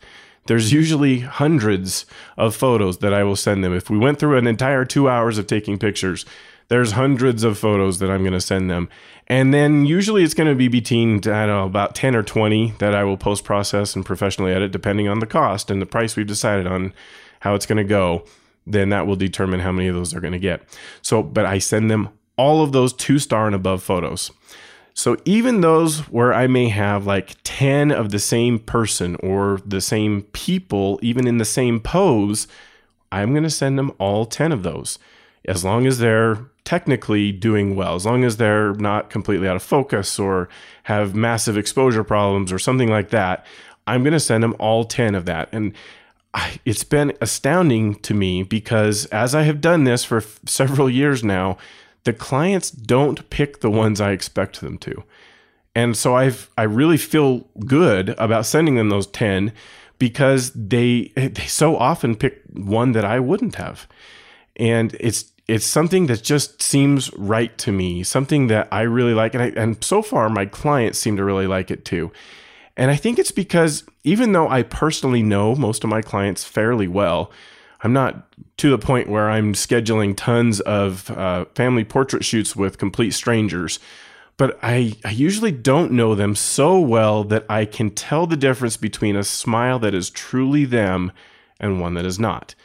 There's 0.47 0.73
usually 0.73 1.19
hundreds 1.19 2.05
of 2.35 2.53
photos 2.53 2.97
that 2.97 3.13
I 3.13 3.23
will 3.23 3.37
send 3.37 3.63
them. 3.63 3.73
If 3.73 3.89
we 3.89 3.97
went 3.97 4.19
through 4.19 4.37
an 4.37 4.47
entire 4.47 4.83
two 4.83 5.07
hours 5.07 5.37
of 5.37 5.47
taking 5.47 5.79
pictures, 5.79 6.25
there's 6.67 6.91
hundreds 6.91 7.43
of 7.43 7.57
photos 7.57 7.99
that 7.99 8.09
I'm 8.09 8.21
going 8.21 8.33
to 8.33 8.41
send 8.41 8.69
them. 8.69 8.89
And 9.27 9.53
then 9.53 9.85
usually 9.85 10.23
it's 10.23 10.33
going 10.33 10.49
to 10.49 10.55
be 10.55 10.67
between, 10.67 11.17
I 11.17 11.45
don't 11.45 11.47
know, 11.47 11.65
about 11.65 11.95
10 11.95 12.15
or 12.15 12.23
20 12.23 12.73
that 12.79 12.93
I 12.93 13.03
will 13.03 13.17
post 13.17 13.43
process 13.43 13.95
and 13.95 14.05
professionally 14.05 14.51
edit, 14.51 14.71
depending 14.71 15.07
on 15.07 15.19
the 15.19 15.25
cost 15.25 15.71
and 15.71 15.81
the 15.81 15.85
price 15.85 16.15
we've 16.15 16.27
decided 16.27 16.67
on 16.67 16.93
how 17.41 17.55
it's 17.55 17.65
going 17.65 17.77
to 17.77 17.83
go. 17.83 18.25
Then 18.65 18.89
that 18.89 19.07
will 19.07 19.15
determine 19.15 19.59
how 19.59 19.71
many 19.71 19.87
of 19.87 19.95
those 19.95 20.13
are 20.13 20.21
going 20.21 20.33
to 20.33 20.39
get. 20.39 20.61
So, 21.01 21.21
but 21.21 21.45
I 21.45 21.59
send 21.59 21.91
them 21.91 22.09
all 22.37 22.63
of 22.63 22.71
those 22.71 22.93
two 22.93 23.19
star 23.19 23.45
and 23.45 23.55
above 23.55 23.83
photos. 23.83 24.31
So 24.93 25.17
even 25.25 25.61
those 25.61 26.01
where 26.11 26.33
I 26.33 26.47
may 26.47 26.69
have 26.69 27.05
like 27.05 27.35
10 27.43 27.91
of 27.91 28.11
the 28.11 28.19
same 28.19 28.59
person 28.59 29.15
or 29.17 29.59
the 29.65 29.81
same 29.81 30.23
people, 30.33 30.99
even 31.01 31.27
in 31.27 31.39
the 31.39 31.45
same 31.45 31.79
pose, 31.79 32.47
I'm 33.11 33.31
going 33.31 33.43
to 33.43 33.49
send 33.49 33.77
them 33.77 33.91
all 33.99 34.25
10 34.25 34.51
of 34.51 34.63
those 34.63 34.99
as 35.45 35.63
long 35.65 35.85
as 35.85 35.99
they're 35.99 36.39
technically 36.65 37.31
doing 37.31 37.75
well, 37.75 37.95
as 37.95 38.05
long 38.05 38.23
as 38.23 38.37
they're 38.37 38.73
not 38.75 39.09
completely 39.09 39.47
out 39.47 39.55
of 39.55 39.63
focus 39.63 40.17
or 40.17 40.49
have 40.83 41.13
massive 41.15 41.57
exposure 41.57 42.03
problems 42.03 42.51
or 42.51 42.59
something 42.59 42.89
like 42.89 43.09
that, 43.09 43.45
I'm 43.85 44.03
going 44.03 44.13
to 44.13 44.19
send 44.19 44.43
them 44.43 44.55
all 44.59 44.85
10 44.85 45.15
of 45.15 45.25
that. 45.25 45.49
And 45.51 45.73
I, 46.33 46.59
it's 46.65 46.83
been 46.83 47.13
astounding 47.21 47.95
to 47.95 48.13
me 48.13 48.43
because 48.43 49.05
as 49.07 49.35
I 49.35 49.43
have 49.43 49.61
done 49.61 49.83
this 49.83 50.03
for 50.03 50.17
f- 50.17 50.39
several 50.45 50.89
years 50.89 51.23
now, 51.23 51.57
the 52.05 52.13
clients 52.13 52.71
don't 52.71 53.29
pick 53.29 53.59
the 53.59 53.71
ones 53.71 54.01
I 54.01 54.11
expect 54.11 54.61
them 54.61 54.77
to. 54.79 55.03
And 55.75 55.97
so 55.97 56.15
I've 56.15 56.49
I 56.57 56.63
really 56.63 56.97
feel 56.97 57.47
good 57.65 58.09
about 58.19 58.45
sending 58.45 58.75
them 58.75 58.89
those 58.89 59.07
10 59.07 59.51
because 59.99 60.51
they 60.51 61.11
they 61.15 61.45
so 61.45 61.77
often 61.77 62.15
pick 62.15 62.41
one 62.51 62.91
that 62.91 63.05
I 63.05 63.19
wouldn't 63.19 63.55
have. 63.55 63.87
And 64.55 64.95
it's 64.99 65.32
it's 65.47 65.65
something 65.65 66.07
that 66.07 66.23
just 66.23 66.61
seems 66.61 67.13
right 67.13 67.57
to 67.59 67.71
me, 67.71 68.03
something 68.03 68.47
that 68.47 68.67
I 68.71 68.81
really 68.81 69.13
like. 69.13 69.33
And, 69.33 69.43
I, 69.43 69.47
and 69.49 69.83
so 69.83 70.01
far, 70.01 70.29
my 70.29 70.45
clients 70.45 70.99
seem 70.99 71.17
to 71.17 71.23
really 71.23 71.47
like 71.47 71.69
it 71.69 71.83
too. 71.83 72.11
And 72.77 72.89
I 72.89 72.95
think 72.95 73.19
it's 73.19 73.31
because 73.31 73.83
even 74.03 74.31
though 74.31 74.47
I 74.47 74.63
personally 74.63 75.21
know 75.21 75.55
most 75.55 75.83
of 75.83 75.89
my 75.89 76.01
clients 76.01 76.43
fairly 76.43 76.87
well, 76.87 77.31
I'm 77.81 77.93
not 77.93 78.25
to 78.57 78.69
the 78.69 78.77
point 78.77 79.09
where 79.09 79.29
I'm 79.29 79.53
scheduling 79.53 80.15
tons 80.15 80.61
of 80.61 81.11
uh, 81.11 81.45
family 81.55 81.83
portrait 81.83 82.23
shoots 82.23 82.55
with 82.55 82.77
complete 82.77 83.11
strangers. 83.11 83.79
But 84.37 84.57
I, 84.63 84.95
I 85.05 85.11
usually 85.11 85.51
don't 85.51 85.91
know 85.91 86.15
them 86.15 86.35
so 86.35 86.79
well 86.79 87.23
that 87.25 87.45
I 87.49 87.65
can 87.65 87.91
tell 87.91 88.25
the 88.25 88.37
difference 88.37 88.77
between 88.77 89.15
a 89.15 89.23
smile 89.23 89.77
that 89.79 89.93
is 89.93 90.09
truly 90.09 90.65
them 90.65 91.11
and 91.59 91.79
one 91.79 91.93
that 91.95 92.05
is 92.05 92.17
not. 92.17 92.55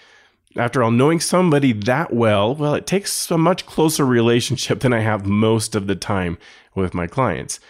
After 0.59 0.83
all, 0.83 0.91
knowing 0.91 1.21
somebody 1.21 1.73
that 1.73 2.13
well, 2.13 2.55
well, 2.55 2.75
it 2.75 2.87
takes 2.87 3.31
a 3.31 3.39
much 3.39 3.65
closer 3.65 4.05
relationship 4.05 4.81
than 4.81 4.93
I 4.93 5.01
have 5.01 5.25
most 5.25 5.77
of 5.77 5.87
the 5.87 5.95
time 5.95 6.37
with 6.75 6.95
my 6.95 7.07
clients. 7.07 7.61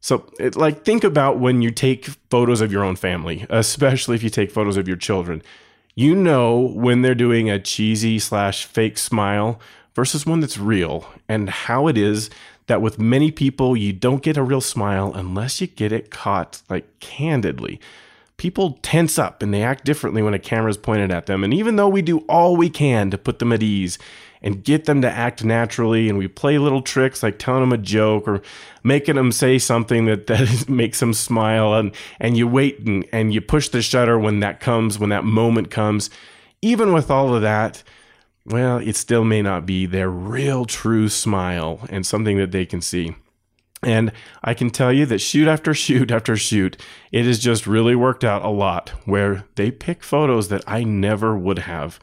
So, 0.00 0.30
it, 0.38 0.56
like, 0.56 0.84
think 0.84 1.04
about 1.04 1.38
when 1.38 1.60
you 1.60 1.70
take 1.70 2.06
photos 2.30 2.60
of 2.60 2.72
your 2.72 2.84
own 2.84 2.96
family, 2.96 3.46
especially 3.50 4.14
if 4.14 4.22
you 4.22 4.30
take 4.30 4.50
photos 4.50 4.76
of 4.76 4.88
your 4.88 4.96
children. 4.96 5.42
You 5.94 6.14
know 6.14 6.58
when 6.58 7.02
they're 7.02 7.14
doing 7.14 7.50
a 7.50 7.58
cheesy 7.58 8.18
slash 8.18 8.64
fake 8.64 8.96
smile 8.96 9.60
versus 9.94 10.24
one 10.24 10.40
that's 10.40 10.56
real, 10.56 11.06
and 11.28 11.50
how 11.50 11.88
it 11.88 11.98
is 11.98 12.30
that 12.68 12.80
with 12.80 12.98
many 12.98 13.30
people, 13.30 13.76
you 13.76 13.92
don't 13.92 14.22
get 14.22 14.36
a 14.36 14.42
real 14.42 14.60
smile 14.60 15.12
unless 15.14 15.60
you 15.60 15.66
get 15.66 15.90
it 15.90 16.10
caught 16.10 16.62
like 16.70 17.00
candidly. 17.00 17.80
People 18.38 18.78
tense 18.82 19.18
up 19.18 19.42
and 19.42 19.52
they 19.52 19.62
act 19.62 19.84
differently 19.84 20.22
when 20.22 20.32
a 20.32 20.38
camera 20.38 20.70
is 20.70 20.78
pointed 20.78 21.10
at 21.10 21.26
them. 21.26 21.44
And 21.44 21.52
even 21.52 21.76
though 21.76 21.88
we 21.88 22.00
do 22.00 22.20
all 22.20 22.56
we 22.56 22.70
can 22.70 23.10
to 23.10 23.18
put 23.18 23.40
them 23.40 23.52
at 23.52 23.62
ease 23.62 23.98
and 24.40 24.64
get 24.64 24.84
them 24.84 25.02
to 25.02 25.10
act 25.10 25.44
naturally, 25.44 26.08
and 26.08 26.16
we 26.16 26.28
play 26.28 26.58
little 26.58 26.80
tricks 26.80 27.22
like 27.22 27.38
telling 27.38 27.60
them 27.60 27.72
a 27.72 27.78
joke 27.78 28.26
or 28.26 28.40
making 28.82 29.16
them 29.16 29.32
say 29.32 29.58
something 29.58 30.06
that, 30.06 30.26
that 30.28 30.68
makes 30.68 31.00
them 31.00 31.12
smile, 31.12 31.74
and, 31.74 31.92
and 32.20 32.36
you 32.36 32.46
wait 32.46 32.78
and, 32.78 33.04
and 33.12 33.34
you 33.34 33.40
push 33.40 33.68
the 33.68 33.82
shutter 33.82 34.18
when 34.18 34.40
that 34.40 34.60
comes, 34.60 34.98
when 34.98 35.10
that 35.10 35.24
moment 35.24 35.70
comes, 35.70 36.08
even 36.62 36.92
with 36.92 37.10
all 37.10 37.34
of 37.34 37.42
that, 37.42 37.82
well, 38.44 38.78
it 38.78 38.96
still 38.96 39.24
may 39.24 39.42
not 39.42 39.66
be 39.66 39.84
their 39.84 40.08
real 40.08 40.64
true 40.64 41.08
smile 41.08 41.80
and 41.90 42.06
something 42.06 42.38
that 42.38 42.50
they 42.52 42.64
can 42.64 42.80
see. 42.80 43.14
And 43.82 44.12
I 44.42 44.54
can 44.54 44.70
tell 44.70 44.92
you 44.92 45.06
that 45.06 45.20
shoot 45.20 45.46
after 45.46 45.72
shoot 45.74 46.10
after 46.10 46.36
shoot, 46.36 46.76
it 47.12 47.24
has 47.24 47.38
just 47.38 47.66
really 47.66 47.94
worked 47.94 48.24
out 48.24 48.44
a 48.44 48.48
lot 48.48 48.90
where 49.04 49.44
they 49.54 49.70
pick 49.70 50.02
photos 50.02 50.48
that 50.48 50.64
I 50.66 50.84
never 50.84 51.36
would 51.36 51.60
have. 51.60 52.00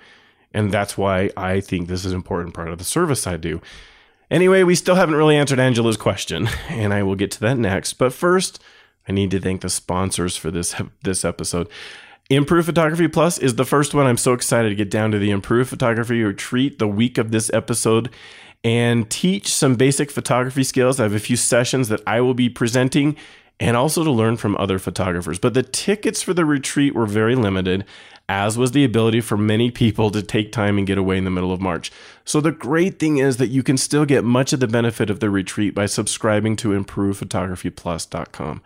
And 0.54 0.72
that's 0.72 0.98
why 0.98 1.32
I 1.36 1.60
think 1.60 1.88
this 1.88 2.06
is 2.06 2.14
an 2.14 2.18
important 2.18 2.54
part 2.54 2.70
of 2.70 2.78
the 2.78 2.86
service 2.86 3.28
I 3.28 3.36
do. 3.38 3.62
Anyway, 4.32 4.64
we 4.64 4.76
still 4.76 4.96
haven't 4.96 5.16
really 5.16 5.36
answered 5.36 5.60
Angela's 5.60 5.98
question, 5.98 6.48
and 6.70 6.94
I 6.94 7.04
will 7.04 7.16
get 7.16 7.32
to 7.32 7.40
that 7.42 7.58
next. 7.58 7.94
But 7.94 8.14
first, 8.14 8.62
I 9.08 9.12
need 9.12 9.32
to 9.32 9.40
thank 9.40 9.62
the 9.62 9.70
sponsors 9.70 10.38
for 10.38 10.52
this 10.52 10.76
this 11.04 11.26
episode. 11.26 11.70
Improve 12.30 12.66
Photography 12.66 13.08
Plus 13.08 13.38
is 13.38 13.54
the 13.54 13.66
first 13.66 13.94
one. 13.94 14.08
I'm 14.08 14.18
so 14.18 14.34
excited 14.34 14.70
to 14.70 14.76
get 14.76 14.90
down 14.90 15.12
to 15.12 15.20
the 15.20 15.30
Improve 15.30 15.70
Photography 15.70 16.24
retreat 16.24 16.80
the 16.80 16.88
week 16.88 17.20
of 17.20 17.30
this 17.30 17.52
episode 17.54 18.10
and 18.66 19.08
teach 19.12 19.54
some 19.54 19.76
basic 19.76 20.10
photography 20.10 20.64
skills. 20.64 21.00
I 21.00 21.04
have 21.04 21.14
a 21.14 21.20
few 21.20 21.38
sessions 21.38 21.88
that 21.90 22.02
I 22.08 22.20
will 22.20 22.34
be 22.34 22.50
presenting 22.50 23.16
and 23.60 23.78
also 23.78 24.04
to 24.04 24.10
learn 24.10 24.38
from 24.38 24.58
other 24.58 24.80
photographers. 24.80 25.38
But 25.38 25.54
the 25.54 25.62
tickets 25.62 26.24
for 26.24 26.34
the 26.34 26.46
retreat 26.46 26.96
were 26.96 27.06
very 27.06 27.36
limited, 27.36 27.86
as 28.28 28.58
was 28.58 28.72
the 28.72 28.84
ability 28.84 29.22
for 29.22 29.38
many 29.38 29.70
people 29.70 30.10
to 30.10 30.24
take 30.24 30.52
time 30.52 30.80
and 30.80 30.88
get 30.88 30.98
away 30.98 31.20
in 31.20 31.26
the 31.26 31.30
middle 31.30 31.54
of 31.54 31.62
March. 31.62 31.92
So 32.26 32.42
the 32.42 32.52
great 32.52 32.98
thing 32.98 33.18
is 33.18 33.38
that 33.38 33.50
you 33.50 33.62
can 33.62 33.78
still 33.78 34.04
get 34.04 34.24
much 34.24 34.52
of 34.52 34.60
the 34.60 34.68
benefit 34.68 35.12
of 35.12 35.20
the 35.20 35.30
retreat 35.30 35.76
by 35.76 35.86
subscribing 35.86 36.56
to 36.58 36.70
improvephotographyplus.com. 36.70 38.64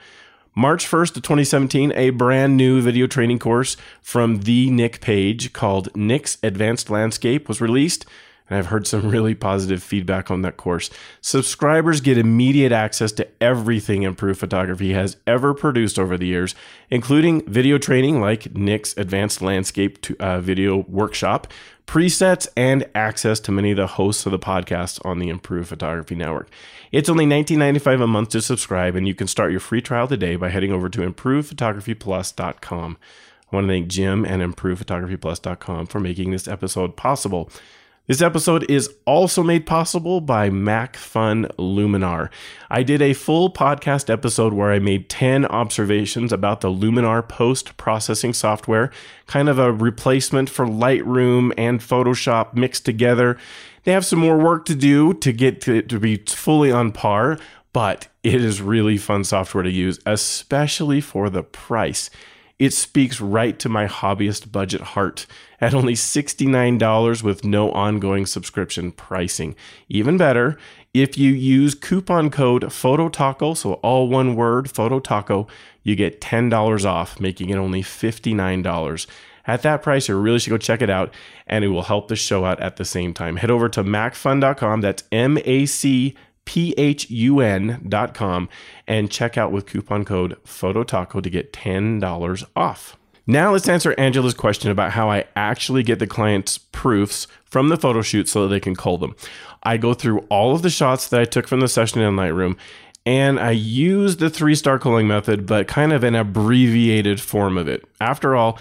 March 0.56 0.86
1st 0.86 1.18
of 1.18 1.24
2017, 1.24 1.92
a 1.92 2.10
brand 2.12 2.56
new 2.56 2.82
video 2.82 3.06
training 3.06 3.38
course 3.38 3.76
from 4.02 4.42
the 4.44 4.72
Nick 4.72 5.02
Page 5.02 5.52
called 5.52 5.94
Nick's 5.94 6.38
Advanced 6.42 6.90
Landscape 6.90 7.50
was 7.50 7.60
released. 7.60 8.06
And 8.50 8.58
I've 8.58 8.68
heard 8.68 8.88
some 8.88 9.10
really 9.10 9.36
positive 9.36 9.84
feedback 9.84 10.32
on 10.32 10.42
that 10.42 10.58
course. 10.58 10.90
Subscribers 11.22 12.02
get 12.02 12.18
immediate 12.18 12.72
access 12.72 13.12
to 13.14 13.28
everything 13.42 14.04
Improve 14.04 14.38
Photography 14.38 14.94
has 14.94 15.18
ever 15.28 15.54
produced 15.54 16.00
over 16.00 16.18
the 16.18 16.28
years, 16.28 16.56
including 16.90 17.46
video 17.46 17.78
training 17.78 18.20
like 18.22 18.56
Nick's 18.56 18.96
Advanced 18.98 19.42
Landscape 19.42 20.02
to, 20.02 20.16
uh, 20.20 20.40
Video 20.40 20.86
Workshop, 20.88 21.48
presets, 21.86 22.48
and 22.56 22.88
access 22.94 23.40
to 23.40 23.52
many 23.52 23.72
of 23.72 23.78
the 23.78 23.88
hosts 23.88 24.26
of 24.26 24.32
the 24.32 24.38
podcast 24.40 25.04
on 25.04 25.18
the 25.18 25.30
Improve 25.30 25.68
Photography 25.68 26.14
Network. 26.14 26.50
It's 26.92 27.10
only 27.10 27.26
$19.95 27.26 28.04
a 28.04 28.08
month 28.08 28.30
to 28.30 28.42
subscribe, 28.42 28.96
and 28.96 29.08
you 29.08 29.16
can 29.16 29.28
start 29.28 29.52
your 29.52 29.60
free 29.60 29.82
trial 29.82 30.08
today 30.08 30.36
by 30.36 30.50
heading 30.50 30.72
over 30.72 30.88
to 30.90 31.02
improvephotographyplus.com. 31.02 32.98
I 33.52 33.56
want 33.56 33.66
to 33.66 33.74
thank 33.74 33.88
Jim 33.88 34.24
and 34.26 34.42
improvephotographyplus.com 34.44 35.88
for 35.88 36.00
making 36.00 36.30
this 36.30 36.48
episode 36.48 36.96
possible. 36.96 37.50
This 38.10 38.24
episode 38.24 38.66
is 38.72 38.90
also 39.06 39.44
made 39.44 39.68
possible 39.68 40.20
by 40.20 40.50
Macphun 40.50 41.46
Luminar. 41.58 42.32
I 42.68 42.82
did 42.82 43.04
a 43.04 43.14
full 43.14 43.54
podcast 43.54 44.10
episode 44.10 44.52
where 44.52 44.72
I 44.72 44.80
made 44.80 45.10
10 45.10 45.46
observations 45.46 46.34
about 46.34 46.62
the 46.62 46.70
Luminar 46.70 47.30
post 47.30 47.78
processing 47.78 48.34
software, 48.34 48.90
kind 49.28 49.48
of 49.48 49.60
a 49.60 49.72
replacement 49.72 50.50
for 50.50 50.66
Lightroom 50.66 51.54
and 51.56 51.82
Photoshop 51.82 52.56
mixed 52.56 52.84
together. 52.84 53.38
They 53.84 53.92
have 53.92 54.08
some 54.08 54.18
more 54.18 54.40
work 54.40 54.66
to 54.66 54.76
do 54.76 55.14
to 55.14 55.32
get 55.32 55.62
to, 55.62 55.84
to 55.84 56.00
be 56.00 56.16
fully 56.16 56.72
on 56.72 56.92
par, 56.92 57.38
but 57.74 58.08
it 58.24 58.44
is 58.44 58.60
really 58.60 58.98
fun 58.98 59.24
software 59.24 59.64
to 59.64 59.70
use, 59.70 60.00
especially 60.08 61.00
for 61.00 61.30
the 61.30 61.44
price. 61.44 62.10
It 62.60 62.74
speaks 62.74 63.22
right 63.22 63.58
to 63.60 63.70
my 63.70 63.88
hobbyist 63.88 64.52
budget 64.52 64.82
heart 64.82 65.26
at 65.62 65.74
only 65.74 65.94
$69 65.94 67.24
with 67.24 67.46
no 67.46 67.72
ongoing 67.72 68.26
subscription 68.26 68.92
pricing. 68.92 69.56
Even 69.88 70.18
better, 70.18 70.58
if 70.94 71.18
you 71.18 71.32
use 71.32 71.74
coupon 71.74 72.30
code 72.30 72.64
PHOTOTACO, 72.64 73.56
so 73.56 73.74
all 73.76 74.10
one 74.10 74.36
word, 74.36 74.66
PHOTOTACO, 74.66 75.48
you 75.84 75.96
get 75.96 76.20
$10 76.20 76.86
off, 76.86 77.20
making 77.20 77.50
it 77.50 77.56
only 77.56 77.82
$59. 77.82 79.08
At 79.48 79.62
that 79.62 79.82
price, 79.82 80.10
you 80.10 80.18
really 80.18 80.40
should 80.40 80.50
go 80.50 80.58
check 80.58 80.82
it 80.82 80.90
out, 80.90 81.14
and 81.48 81.64
it 81.64 81.70
will 81.70 81.84
help 81.84 82.10
the 82.10 82.16
show 82.18 82.44
out 82.44 82.60
at 82.60 82.76
the 82.76 82.86
same 82.86 83.14
time. 83.14 83.38
Head 83.38 83.50
over 83.50 83.70
to 83.70 83.84
macphun.com, 83.84 84.82
that's 84.82 85.04
M 85.12 85.38
A 85.46 85.66
C 85.66 86.16
phun.com 86.50 88.50
and 88.88 89.12
check 89.12 89.38
out 89.38 89.52
with 89.52 89.66
coupon 89.66 90.06
code 90.06 90.38
PHOTOTACO 90.46 91.24
to 91.24 91.30
get 91.30 91.54
$10 91.54 92.46
off. 92.56 92.98
Now 93.28 93.52
let's 93.52 93.70
answer 93.70 93.94
Angela's 93.98 94.34
question 94.34 94.72
about 94.72 94.94
how 94.94 95.12
I 95.12 95.26
actually 95.36 95.84
get 95.84 96.00
the 96.00 96.08
client's 96.08 96.58
proofs 96.58 97.28
from 97.46 97.70
the 97.70 97.78
photo 97.78 98.02
shoot 98.02 98.28
so 98.28 98.42
that 98.42 98.48
they 98.48 98.60
can 98.60 98.76
cull 98.76 98.98
them. 98.98 99.16
I 99.62 99.78
go 99.78 99.94
through 99.94 100.26
all 100.30 100.56
of 100.56 100.64
the 100.64 100.72
shots 100.72 101.08
that 101.10 101.22
I 101.22 101.26
took 101.26 101.48
from 101.48 101.60
the 101.60 101.68
session 101.68 102.02
in 102.02 102.16
Lightroom 102.16 102.58
and 103.06 103.40
I 103.40 103.52
use 103.52 104.18
the 104.18 104.30
three 104.30 104.56
star 104.56 104.80
culling 104.80 105.08
method, 105.08 105.46
but 105.46 105.68
kind 105.68 105.94
of 105.94 106.04
an 106.04 106.16
abbreviated 106.16 107.22
form 107.22 107.58
of 107.58 107.68
it. 107.68 107.86
After 108.02 108.36
all, 108.36 108.60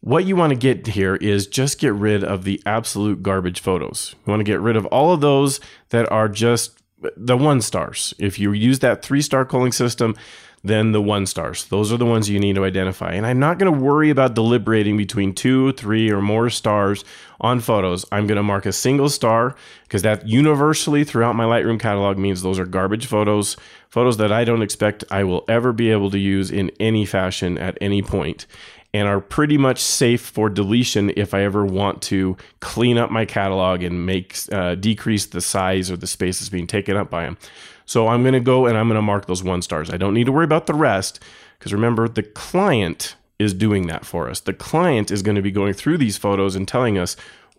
what 0.00 0.24
you 0.24 0.36
want 0.36 0.50
to 0.50 0.58
get 0.58 0.86
here 0.86 1.16
is 1.16 1.46
just 1.46 1.78
get 1.78 1.92
rid 1.92 2.24
of 2.24 2.44
the 2.44 2.62
absolute 2.64 3.22
garbage 3.22 3.60
photos. 3.60 4.14
You 4.26 4.30
want 4.30 4.40
to 4.40 4.44
get 4.44 4.60
rid 4.60 4.76
of 4.76 4.86
all 4.86 5.12
of 5.12 5.20
those 5.20 5.60
that 5.90 6.10
are 6.10 6.28
just 6.28 6.79
the 7.16 7.36
one 7.36 7.60
stars. 7.60 8.14
If 8.18 8.38
you 8.38 8.52
use 8.52 8.80
that 8.80 9.02
three 9.02 9.22
star 9.22 9.44
culling 9.44 9.72
system, 9.72 10.16
then 10.62 10.92
the 10.92 11.00
one 11.00 11.24
stars. 11.24 11.64
Those 11.64 11.90
are 11.90 11.96
the 11.96 12.04
ones 12.04 12.28
you 12.28 12.38
need 12.38 12.56
to 12.56 12.64
identify. 12.64 13.12
And 13.12 13.26
I'm 13.26 13.38
not 13.38 13.58
going 13.58 13.72
to 13.72 13.78
worry 13.78 14.10
about 14.10 14.34
deliberating 14.34 14.96
between 14.96 15.34
two, 15.34 15.72
three, 15.72 16.10
or 16.10 16.20
more 16.20 16.50
stars 16.50 17.02
on 17.40 17.60
photos. 17.60 18.04
I'm 18.12 18.26
going 18.26 18.36
to 18.36 18.42
mark 18.42 18.66
a 18.66 18.72
single 18.72 19.08
star 19.08 19.54
because 19.84 20.02
that 20.02 20.28
universally 20.28 21.02
throughout 21.02 21.34
my 21.34 21.44
Lightroom 21.44 21.80
catalog 21.80 22.18
means 22.18 22.42
those 22.42 22.58
are 22.58 22.66
garbage 22.66 23.06
photos, 23.06 23.56
photos 23.88 24.18
that 24.18 24.32
I 24.32 24.44
don't 24.44 24.62
expect 24.62 25.02
I 25.10 25.24
will 25.24 25.44
ever 25.48 25.72
be 25.72 25.90
able 25.90 26.10
to 26.10 26.18
use 26.18 26.50
in 26.50 26.70
any 26.78 27.06
fashion 27.06 27.56
at 27.56 27.78
any 27.80 28.02
point 28.02 28.46
and 28.92 29.06
are 29.06 29.20
pretty 29.20 29.56
much 29.56 29.80
safe 29.80 30.20
for 30.20 30.48
deletion 30.48 31.12
if 31.16 31.32
I 31.32 31.42
ever 31.42 31.64
want 31.64 32.02
to 32.02 32.36
clean 32.60 32.98
up 32.98 33.10
my 33.10 33.24
catalog 33.24 33.82
and 33.82 34.04
make 34.04 34.36
uh, 34.50 34.74
decrease 34.74 35.26
the 35.26 35.40
size 35.40 35.90
or 35.90 35.96
the 35.96 36.06
space 36.06 36.40
that's 36.40 36.48
being 36.48 36.66
taken 36.66 36.96
up 36.96 37.10
by 37.10 37.24
them. 37.24 37.38
So 37.86 38.08
I'm 38.08 38.22
going 38.22 38.34
to 38.34 38.40
go 38.40 38.66
and 38.66 38.76
I'm 38.76 38.88
going 38.88 38.96
to 38.96 39.02
mark 39.02 39.26
those 39.26 39.42
one 39.42 39.62
stars. 39.62 39.90
I 39.90 39.96
don't 39.96 40.14
need 40.14 40.26
to 40.26 40.32
worry 40.32 40.44
about 40.44 40.66
the 40.66 40.74
rest 40.74 41.20
because 41.58 41.72
remember 41.72 42.08
the 42.08 42.22
client 42.22 43.16
is 43.38 43.54
doing 43.54 43.86
that 43.86 44.04
for 44.04 44.28
us. 44.28 44.40
The 44.40 44.52
client 44.52 45.10
is 45.10 45.22
going 45.22 45.36
to 45.36 45.42
be 45.42 45.50
going 45.50 45.72
through 45.72 45.98
these 45.98 46.16
photos 46.16 46.56
and 46.56 46.66
telling 46.68 46.98
us 46.98 47.16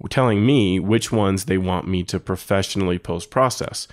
telling 0.09 0.45
me 0.45 0.79
which 0.79 1.11
ones 1.11 1.45
they 1.45 1.57
want 1.57 1.88
me 1.88 2.03
to 2.03 2.19
professionally 2.19 2.97
post 2.97 3.29
process 3.29 3.88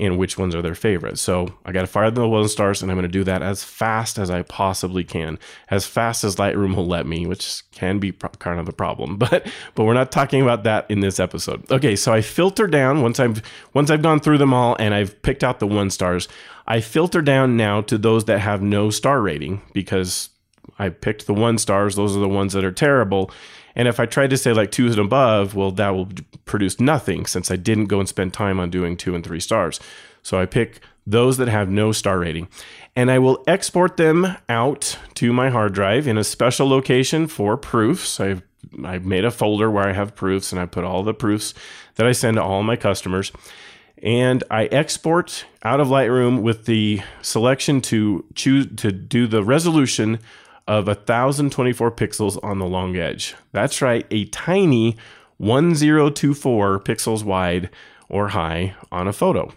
and 0.00 0.18
which 0.18 0.38
ones 0.38 0.54
are 0.54 0.62
their 0.62 0.74
favorites. 0.74 1.20
So 1.20 1.54
I 1.64 1.72
got 1.72 1.82
to 1.82 1.86
fire 1.86 2.10
the 2.10 2.26
one 2.26 2.48
stars, 2.48 2.82
and 2.82 2.90
I'm 2.90 2.96
going 2.96 3.02
to 3.02 3.12
do 3.12 3.24
that 3.24 3.42
as 3.42 3.62
fast 3.62 4.18
as 4.18 4.30
I 4.30 4.42
possibly 4.42 5.04
can, 5.04 5.38
as 5.70 5.86
fast 5.86 6.24
as 6.24 6.36
Lightroom 6.36 6.74
will 6.74 6.86
let 6.86 7.06
me, 7.06 7.26
which 7.26 7.62
can 7.72 7.98
be 7.98 8.12
kind 8.12 8.58
of 8.58 8.68
a 8.68 8.72
problem. 8.72 9.18
But 9.32 9.46
but 9.74 9.84
we're 9.84 9.94
not 9.94 10.10
talking 10.10 10.42
about 10.42 10.64
that 10.64 10.90
in 10.90 11.00
this 11.00 11.20
episode. 11.20 11.70
Okay, 11.70 11.94
so 11.94 12.12
I 12.12 12.22
filter 12.22 12.66
down 12.66 13.02
once 13.02 13.20
I've 13.20 13.42
once 13.72 13.90
I've 13.90 14.02
gone 14.02 14.20
through 14.20 14.38
them 14.38 14.52
all 14.52 14.76
and 14.78 14.94
I've 14.94 15.20
picked 15.22 15.44
out 15.44 15.60
the 15.60 15.66
one 15.66 15.90
stars. 15.90 16.28
I 16.66 16.80
filter 16.80 17.22
down 17.22 17.56
now 17.56 17.82
to 17.82 17.96
those 17.96 18.24
that 18.24 18.40
have 18.40 18.62
no 18.62 18.90
star 18.90 19.20
rating 19.20 19.62
because 19.72 20.30
I 20.78 20.88
picked 20.88 21.26
the 21.26 21.34
one 21.34 21.58
stars. 21.58 21.94
Those 21.96 22.16
are 22.16 22.20
the 22.20 22.28
ones 22.28 22.52
that 22.52 22.64
are 22.64 22.72
terrible. 22.72 23.30
And 23.74 23.88
if 23.88 23.98
I 23.98 24.06
tried 24.06 24.30
to 24.30 24.36
say 24.36 24.52
like 24.52 24.70
two 24.70 24.86
and 24.86 24.98
above, 24.98 25.54
well, 25.54 25.70
that 25.72 25.90
will 25.90 26.08
produce 26.44 26.80
nothing 26.80 27.26
since 27.26 27.50
I 27.50 27.56
didn't 27.56 27.86
go 27.86 28.00
and 28.00 28.08
spend 28.08 28.34
time 28.34 28.60
on 28.60 28.70
doing 28.70 28.96
two 28.96 29.14
and 29.14 29.24
three 29.24 29.40
stars. 29.40 29.80
So 30.22 30.38
I 30.38 30.46
pick 30.46 30.80
those 31.06 31.36
that 31.38 31.48
have 31.48 31.68
no 31.68 31.92
star 31.92 32.18
rating 32.18 32.48
and 32.94 33.10
I 33.10 33.18
will 33.18 33.42
export 33.46 33.96
them 33.96 34.36
out 34.48 34.98
to 35.14 35.32
my 35.32 35.50
hard 35.50 35.72
drive 35.72 36.06
in 36.06 36.18
a 36.18 36.24
special 36.24 36.68
location 36.68 37.26
for 37.26 37.56
proofs. 37.56 38.20
I've 38.20 38.42
I've 38.84 39.04
made 39.04 39.24
a 39.24 39.30
folder 39.30 39.70
where 39.70 39.88
I 39.88 39.92
have 39.92 40.14
proofs 40.14 40.52
and 40.52 40.60
I 40.60 40.66
put 40.66 40.84
all 40.84 41.02
the 41.02 41.12
proofs 41.12 41.52
that 41.96 42.06
I 42.06 42.12
send 42.12 42.36
to 42.36 42.42
all 42.42 42.62
my 42.62 42.76
customers. 42.76 43.32
And 44.02 44.42
I 44.50 44.64
export 44.66 45.44
out 45.62 45.80
of 45.80 45.88
Lightroom 45.88 46.42
with 46.42 46.64
the 46.64 47.02
selection 47.22 47.80
to 47.82 48.24
choose 48.34 48.66
to 48.76 48.90
do 48.92 49.26
the 49.26 49.44
resolution 49.44 50.20
of 50.66 50.86
1024 50.86 51.90
pixels 51.92 52.42
on 52.42 52.58
the 52.58 52.66
long 52.66 52.96
edge. 52.96 53.34
That's 53.52 53.82
right, 53.82 54.06
a 54.10 54.26
tiny 54.26 54.96
1024 55.38 56.80
pixels 56.80 57.24
wide 57.24 57.70
or 58.08 58.28
high 58.28 58.74
on 58.90 59.08
a 59.08 59.12
photo. 59.12 59.52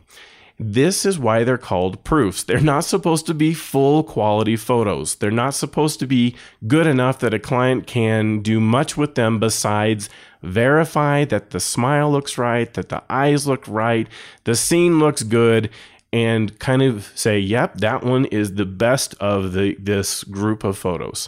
This 0.57 1.05
is 1.05 1.19
why 1.19 1.43
they're 1.43 1.57
called 1.57 2.03
proofs. 2.05 2.43
They're 2.43 2.61
not 2.61 2.85
supposed 2.85 3.25
to 3.27 3.33
be 3.33 3.53
full 3.53 4.03
quality 4.03 4.55
photos. 4.55 5.15
They're 5.15 5.29
not 5.29 5.53
supposed 5.53 5.99
to 5.99 6.07
be 6.07 6.35
good 6.65 6.87
enough 6.87 7.19
that 7.19 7.33
a 7.33 7.39
client 7.39 7.87
can 7.87 8.39
do 8.39 8.61
much 8.61 8.95
with 8.95 9.15
them 9.15 9.37
besides 9.37 10.09
verify 10.41 11.25
that 11.25 11.49
the 11.49 11.59
smile 11.59 12.09
looks 12.09 12.37
right, 12.37 12.73
that 12.73 12.87
the 12.89 13.03
eyes 13.09 13.45
look 13.45 13.67
right, 13.67 14.07
the 14.45 14.55
scene 14.55 14.97
looks 14.97 15.23
good, 15.23 15.69
and 16.15 16.57
kind 16.59 16.81
of 16.81 17.11
say, 17.13 17.37
"Yep, 17.37 17.79
that 17.79 18.01
one 18.01 18.23
is 18.27 18.53
the 18.53 18.65
best 18.65 19.15
of 19.19 19.51
the 19.51 19.75
this 19.75 20.23
group 20.23 20.63
of 20.63 20.77
photos." 20.77 21.27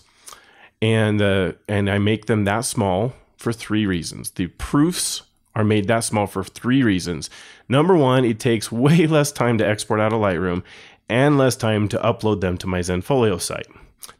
And 0.81 1.21
uh, 1.21 1.53
and 1.67 1.89
I 1.89 1.97
make 1.97 2.27
them 2.27 2.45
that 2.45 2.61
small 2.61 3.11
for 3.35 3.51
three 3.51 3.85
reasons. 3.85 4.31
The 4.31 4.47
proofs 4.47 5.23
are 5.55 5.65
made 5.65 5.87
that 5.89 6.05
small 6.05 6.25
for 6.25 6.41
three 6.41 6.83
reasons. 6.83 7.29
Number 7.67 7.97
one, 7.97 8.23
it 8.23 8.39
takes 8.39 8.71
way 8.85 9.07
less 9.07 9.33
time 9.33 9.57
to 9.57 9.67
export 9.67 9.99
out 9.99 10.13
of 10.13 10.21
Lightroom 10.21 10.63
and 11.09 11.37
less 11.37 11.57
time 11.57 11.89
to 11.89 11.97
upload 11.97 12.39
them 12.39 12.57
to 12.59 12.67
my 12.67 12.79
Zenfolio 12.79 13.41
site. 13.41 13.67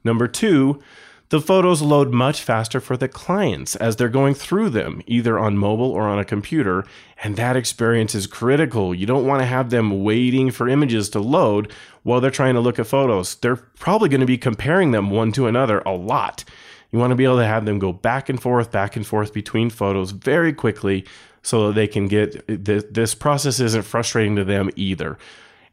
Number 0.04 0.28
two, 0.28 0.82
the 1.30 1.42
photos 1.42 1.82
load 1.82 2.14
much 2.14 2.42
faster 2.42 2.80
for 2.80 2.96
the 2.96 3.10
clients 3.10 3.76
as 3.76 3.96
they're 3.96 4.08
going 4.08 4.34
through 4.34 4.70
them, 4.70 5.02
either 5.08 5.38
on 5.38 5.58
mobile 5.58 5.92
or 5.92 6.04
on 6.04 6.20
a 6.20 6.26
computer, 6.26 6.86
and 7.24 7.36
that 7.36 7.58
experience 7.58 8.16
is 8.16 8.28
critical. 8.28 8.96
You 8.96 9.06
don't 9.06 9.28
want 9.28 9.42
to 9.42 9.46
have 9.46 9.70
them 9.70 10.04
waiting 10.04 10.52
for 10.52 10.70
images 10.70 11.10
to 11.10 11.20
load 11.20 11.74
while 12.04 12.22
they're 12.22 12.32
trying 12.32 12.54
to 12.54 12.62
look 12.62 12.80
at 12.80 12.88
photos. 12.88 13.36
They're 13.36 13.58
probably 13.58 14.08
going 14.08 14.22
to 14.22 14.28
be 14.28 14.38
comparing 14.38 14.92
them 14.92 15.10
one 15.10 15.34
to 15.34 15.48
another 15.48 15.80
a 15.80 15.92
lot. 15.92 16.46
You 16.92 17.00
want 17.00 17.12
to 17.12 17.16
be 17.16 17.26
able 17.26 17.38
to 17.38 17.46
have 17.46 17.66
them 17.66 17.80
go 17.80 17.92
back 17.92 18.30
and 18.30 18.42
forth, 18.42 18.72
back 18.72 18.96
and 18.96 19.06
forth 19.06 19.34
between 19.34 19.70
photos 19.70 20.12
very 20.12 20.54
quickly 20.54 21.06
so 21.42 21.68
that 21.68 21.76
they 21.76 21.88
can 21.88 22.08
get 22.08 22.46
this 22.48 23.16
process 23.16 23.60
isn't 23.60 23.84
frustrating 23.84 24.38
to 24.38 24.46
them 24.46 24.70
either. 24.78 25.18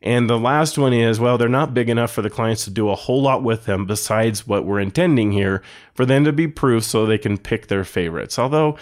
And 0.03 0.29
the 0.29 0.39
last 0.39 0.77
one 0.77 0.93
is 0.93 1.19
well, 1.19 1.39
they're 1.39 1.49
not 1.49 1.75
big 1.75 1.89
enough 1.89 2.13
for 2.13 2.23
the 2.23 2.31
clients 2.31 2.65
to 2.65 2.71
do 2.71 2.91
a 2.91 2.95
whole 2.95 3.23
lot 3.23 3.43
with 3.43 3.65
them 3.65 3.87
besides 3.87 4.47
what 4.47 4.67
we're 4.67 4.81
intending 4.81 5.33
here 5.33 5.63
for 5.95 6.05
them 6.05 6.25
to 6.25 6.33
be 6.33 6.47
proof 6.47 6.85
so 6.85 7.07
they 7.07 7.19
can 7.19 7.39
pick 7.39 7.69
their 7.69 7.85
favorites. 7.85 8.39
Although, 8.39 8.77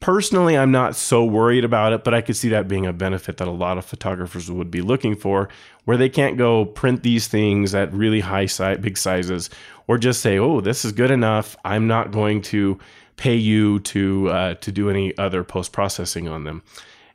personally, 0.00 0.58
I'm 0.58 0.72
not 0.72 0.96
so 0.96 1.24
worried 1.24 1.64
about 1.64 1.92
it, 1.92 2.02
but 2.02 2.12
I 2.12 2.20
could 2.20 2.36
see 2.36 2.48
that 2.48 2.68
being 2.68 2.86
a 2.86 2.92
benefit 2.92 3.36
that 3.36 3.48
a 3.48 3.52
lot 3.52 3.78
of 3.78 3.84
photographers 3.84 4.50
would 4.50 4.70
be 4.70 4.82
looking 4.82 5.14
for, 5.14 5.48
where 5.84 5.96
they 5.96 6.08
can't 6.08 6.36
go 6.36 6.64
print 6.64 7.02
these 7.02 7.28
things 7.28 7.74
at 7.74 7.92
really 7.94 8.20
high 8.20 8.46
size, 8.46 8.78
big 8.78 8.98
sizes, 8.98 9.50
or 9.86 9.96
just 9.96 10.20
say, 10.20 10.38
oh, 10.38 10.60
this 10.60 10.84
is 10.84 10.92
good 10.92 11.10
enough. 11.10 11.56
I'm 11.64 11.86
not 11.86 12.10
going 12.10 12.42
to 12.42 12.78
pay 13.16 13.36
you 13.36 13.78
to 13.80 14.28
uh, 14.28 14.54
to 14.54 14.72
do 14.72 14.90
any 14.90 15.16
other 15.18 15.44
post 15.44 15.72
processing 15.72 16.28
on 16.28 16.44
them. 16.44 16.62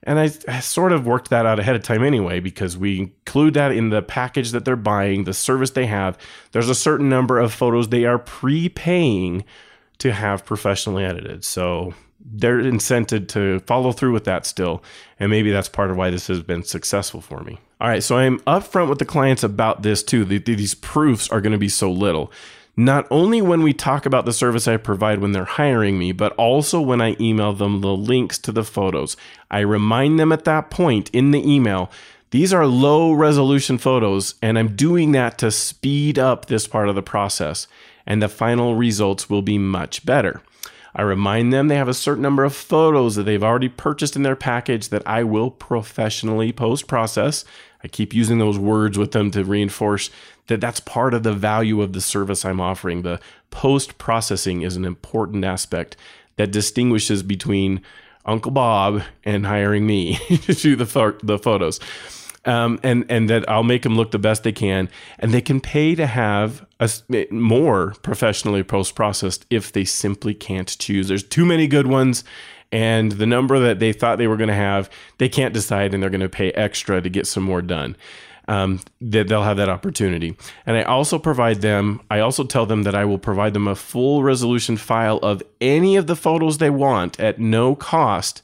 And 0.04 0.18
I, 0.18 0.32
I, 0.48 0.62
sort 0.62 0.94
of 0.94 1.06
worked 1.06 1.30
that 1.30 1.46
out 1.46 1.60
ahead 1.60 1.76
of 1.76 1.84
time 1.84 2.04
anyway, 2.04 2.40
because 2.40 2.78
we 2.78 3.00
include 3.00 3.56
that 3.56 3.74
in 3.74 3.90
the 3.90 4.02
package 4.02 4.52
that 4.52 4.64
they're 4.64 4.78
buying, 4.78 5.26
the 5.26 5.34
service 5.34 5.72
they 5.72 5.88
have. 5.88 6.18
There's 6.52 6.70
a 6.70 6.76
certain 6.76 7.10
number 7.10 7.38
of 7.38 7.54
photos 7.54 7.90
they 7.90 8.06
are 8.06 8.18
prepaying 8.18 9.44
to 9.98 10.14
have 10.14 10.46
professionally 10.46 11.04
edited. 11.04 11.44
So 11.44 11.94
they're 12.20 12.60
incented 12.60 13.28
to 13.30 13.60
follow 13.62 13.92
through 13.92 14.14
with 14.14 14.24
that 14.26 14.46
still. 14.46 14.84
And 15.20 15.30
maybe 15.30 15.52
that's 15.52 15.70
part 15.70 15.92
of 15.92 15.98
why 15.98 16.10
this 16.10 16.28
has 16.28 16.42
been 16.42 16.64
successful 16.64 17.22
for 17.22 17.44
me. 17.44 17.60
All 17.82 17.88
right, 17.88 18.04
so 18.04 18.18
I'm 18.18 18.40
upfront 18.42 18.90
with 18.90 19.00
the 19.00 19.06
clients 19.06 19.44
about 19.44 19.84
this 19.84 20.04
too. 20.04 20.26
These 20.26 20.76
proofs 20.76 21.30
are 21.30 21.42
going 21.42 21.54
to 21.54 21.58
be 21.58 21.70
so 21.70 21.92
little 21.92 22.32
not 22.80 23.06
only 23.12 23.42
when 23.42 23.62
we 23.62 23.74
talk 23.74 24.06
about 24.06 24.24
the 24.26 24.32
service 24.32 24.66
I 24.66 24.78
provide 24.78 25.20
when 25.20 25.34
they're 25.34 25.44
hiring 25.44 26.00
me, 26.00 26.14
but 26.14 26.32
also 26.34 26.80
when 26.80 27.02
I 27.02 27.18
email 27.20 27.52
them 27.52 27.82
the 27.82 27.94
links 27.94 28.38
to 28.40 28.54
the 28.54 28.64
photos. 28.64 29.18
I 29.52 29.60
remind 29.60 30.18
them 30.18 30.32
at 30.32 30.46
that 30.46 30.70
point 30.70 31.10
in 31.12 31.32
the 31.32 31.46
email 31.46 31.92
these 32.32 32.54
are 32.54 32.66
low 32.66 33.12
resolution 33.12 33.80
photos, 33.80 34.36
and 34.42 34.58
I'm 34.58 34.78
doing 34.78 35.12
that 35.12 35.38
to 35.40 35.52
speed 35.52 36.18
up 36.18 36.46
this 36.46 36.68
part 36.68 36.88
of 36.88 36.96
the 36.96 37.02
process, 37.02 37.68
and 38.06 38.22
the 38.22 38.30
final 38.30 38.76
results 38.76 39.30
will 39.30 39.42
be 39.42 39.58
much 39.58 40.06
better. 40.06 40.42
I 40.96 41.02
remind 41.02 41.52
them 41.52 41.68
they 41.68 41.76
have 41.76 41.90
a 41.90 41.94
certain 41.94 42.24
number 42.24 42.46
of 42.46 42.56
photos 42.56 43.16
that 43.16 43.24
they've 43.24 43.44
already 43.44 43.70
purchased 43.70 44.16
in 44.16 44.24
their 44.24 44.36
package 44.36 44.88
that 44.90 45.04
I 45.06 45.24
will 45.24 45.52
professionally 45.52 46.54
post 46.54 46.88
process. 46.88 47.44
I 47.84 47.88
keep 47.88 48.14
using 48.14 48.38
those 48.38 48.58
words 48.58 48.98
with 48.98 49.12
them 49.12 49.32
to 49.32 49.44
reinforce 49.44 50.10
that 50.50 50.60
that's 50.60 50.80
part 50.80 51.14
of 51.14 51.24
the 51.24 51.34
value 51.34 51.82
of 51.82 51.94
the 51.94 52.02
service 52.02 52.44
I'm 52.44 52.60
offering. 52.60 53.04
The 53.04 53.20
post 53.52 53.98
processing 53.98 54.64
is 54.64 54.76
an 54.76 54.84
important 54.84 55.46
aspect 55.46 55.96
that 56.36 56.52
distinguishes 56.52 57.24
between 57.24 57.82
Uncle 58.26 58.52
Bob 58.52 59.04
and 59.24 59.46
hiring 59.46 59.86
me 59.88 60.16
to 60.44 60.54
do 60.54 60.76
the, 60.76 61.16
the 61.24 61.40
photos. 61.40 61.80
Um, 62.46 62.80
and 62.84 63.06
and 63.10 63.30
that 63.30 63.48
I'll 63.50 63.64
make 63.64 63.84
them 63.84 63.98
look 63.98 64.12
the 64.12 64.18
best 64.18 64.44
they 64.44 64.54
can, 64.54 64.90
and 65.20 65.34
they 65.34 65.42
can 65.42 65.60
pay 65.60 65.94
to 65.96 66.08
have 66.08 66.66
a, 66.80 66.90
more 67.32 67.96
professionally 68.02 68.64
post 68.64 68.96
processed 68.96 69.46
if 69.50 69.74
they 69.74 69.84
simply 69.84 70.34
can't 70.34 70.70
choose. 70.80 71.10
There's 71.10 71.22
too 71.22 71.46
many 71.46 71.68
good 71.68 71.88
ones, 71.88 72.24
and 72.72 73.12
the 73.12 73.26
number 73.26 73.60
that 73.60 73.80
they 73.80 73.92
thought 73.92 74.20
they 74.20 74.28
were 74.28 74.38
going 74.38 74.48
to 74.48 74.56
have, 74.56 74.90
they 75.18 75.28
can't 75.28 75.54
decide, 75.54 75.94
and 75.94 76.02
they're 76.02 76.10
going 76.10 76.22
to 76.22 76.30
pay 76.30 76.52
extra 76.54 77.02
to 77.02 77.10
get 77.10 77.28
some 77.28 77.44
more 77.44 77.62
done 77.62 77.98
um, 78.50 78.80
that 79.00 79.28
they'll 79.28 79.44
have 79.44 79.58
that 79.58 79.70
opportunity. 79.70 80.36
And 80.66 80.76
I 80.76 80.82
also 80.82 81.20
provide 81.20 81.62
them, 81.62 82.02
I 82.10 82.20
also 82.20 82.44
tell 82.44 82.66
them 82.66 82.84
that 82.84 82.96
I 82.96 83.06
will 83.06 83.20
provide 83.20 83.54
them 83.54 83.68
a 83.68 83.76
full 83.76 84.24
resolution 84.24 84.76
file 84.76 85.18
of 85.20 85.44
any 85.62 85.96
of 85.96 86.08
the 86.08 86.16
photos 86.16 86.58
they 86.58 86.72
want 86.72 87.20
at 87.20 87.40
no 87.40 87.76
cost 87.76 88.42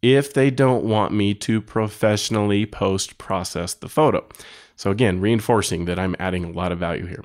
if 0.00 0.32
they 0.32 0.50
don't 0.50 0.84
want 0.84 1.12
me 1.12 1.34
to 1.34 1.60
professionally 1.60 2.64
post 2.64 3.18
process 3.18 3.74
the 3.74 3.90
photo. 3.90 4.26
So, 4.74 4.90
again, 4.90 5.20
reinforcing 5.20 5.84
that 5.84 5.98
I'm 5.98 6.16
adding 6.18 6.44
a 6.44 6.50
lot 6.50 6.72
of 6.72 6.78
value 6.78 7.06
here. 7.06 7.22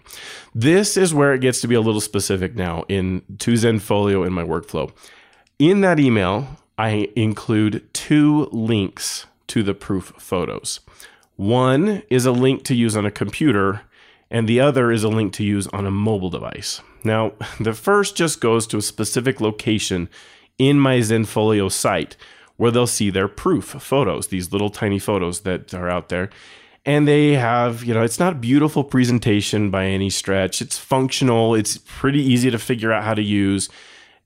This 0.54 0.98
is 0.98 1.13
where 1.13 1.34
it 1.34 1.40
gets 1.40 1.62
to 1.62 1.68
be 1.68 1.76
a 1.76 1.82
little 1.82 2.02
specific 2.02 2.56
now 2.56 2.84
in 2.90 3.24
to 3.40 3.54
Zenfolio 3.54 4.28
in 4.28 4.34
my 4.34 4.44
workflow. 4.44 4.92
In 5.58 5.80
that 5.82 5.98
email, 5.98 6.46
I 6.78 7.10
include 7.16 7.88
two 7.94 8.50
links 8.52 9.26
to 9.48 9.63
the 9.63 9.74
proof 9.74 10.13
photos. 10.18 10.82
One 11.38 12.02
is 12.10 12.26
a 12.26 12.32
link 12.32 12.63
to 12.63 12.76
use 12.76 12.97
on 12.97 13.06
a 13.06 13.12
computer, 13.12 13.82
and 14.30 14.50
the 14.50 14.60
other 14.60 14.91
is 14.91 15.04
a 15.04 15.10
link 15.10 15.34
to 15.34 15.43
use 15.43 15.67
on 15.67 15.86
a 15.86 15.91
mobile 15.91 16.32
device. 16.32 16.82
Now, 17.04 17.34
the 17.60 17.73
first 17.73 18.17
just 18.17 18.41
goes 18.41 18.67
to 18.67 18.78
a 18.78 18.82
specific 18.82 19.39
location 19.39 20.10
in 20.58 20.80
my 20.80 20.97
Zenfolio 20.97 21.71
site 21.71 22.17
where 22.58 22.71
they'll 22.71 22.88
see 22.88 23.12
their 23.12 23.28
proof 23.28 23.65
photos, 23.65 24.28
these 24.28 24.52
little 24.52 24.71
tiny 24.71 24.97
photos 24.97 25.41
that 25.41 25.76
are 25.76 25.89
out 25.89 26.10
there. 26.10 26.32
And 26.86 27.08
they 27.08 27.34
have, 27.34 27.84
you 27.84 27.93
know, 27.93 28.02
it's 28.02 28.19
not 28.19 28.34
a 28.34 28.38
beautiful 28.38 28.84
presentation 28.84 29.69
by 29.69 29.86
any 29.86 30.10
stretch. 30.10 30.60
It's 30.60 30.80
functional, 30.80 31.54
it's 31.54 31.78
pretty 31.86 32.23
easy 32.23 32.50
to 32.50 32.58
figure 32.58 32.91
out 32.91 33.04
how 33.04 33.13
to 33.13 33.21
use 33.21 33.69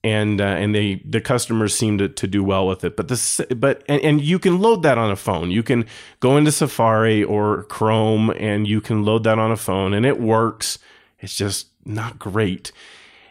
and 0.03 0.41
uh, 0.41 0.45
and 0.45 0.73
they 0.73 0.95
the 1.05 1.21
customers 1.21 1.75
seem 1.75 1.97
to, 1.99 2.09
to 2.09 2.27
do 2.27 2.43
well 2.43 2.67
with 2.67 2.83
it. 2.83 2.95
But 2.95 3.07
this 3.07 3.39
but 3.55 3.83
and, 3.87 4.01
and 4.01 4.21
you 4.21 4.39
can 4.39 4.59
load 4.59 4.83
that 4.83 4.97
on 4.97 5.11
a 5.11 5.15
phone. 5.15 5.51
You 5.51 5.63
can 5.63 5.85
go 6.19 6.37
into 6.37 6.51
Safari 6.51 7.23
or 7.23 7.63
Chrome 7.63 8.31
and 8.31 8.67
you 8.67 8.81
can 8.81 9.03
load 9.03 9.23
that 9.25 9.37
on 9.39 9.51
a 9.51 9.57
phone 9.57 9.93
and 9.93 10.05
it 10.05 10.19
works. 10.19 10.79
It's 11.19 11.35
just 11.35 11.67
not 11.85 12.17
great. 12.17 12.71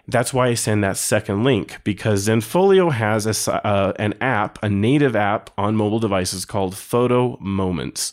That's 0.06 0.34
why 0.34 0.48
I 0.48 0.54
send 0.54 0.82
that 0.82 0.96
second 0.96 1.44
link 1.44 1.78
because 1.84 2.26
Zenfolio 2.26 2.92
has 2.92 3.26
a, 3.26 3.66
uh, 3.66 3.92
an 3.96 4.14
app, 4.20 4.58
a 4.62 4.68
native 4.68 5.14
app 5.14 5.50
on 5.56 5.76
mobile 5.76 6.00
devices 6.00 6.44
called 6.44 6.76
Photo 6.76 7.36
Moments. 7.38 8.12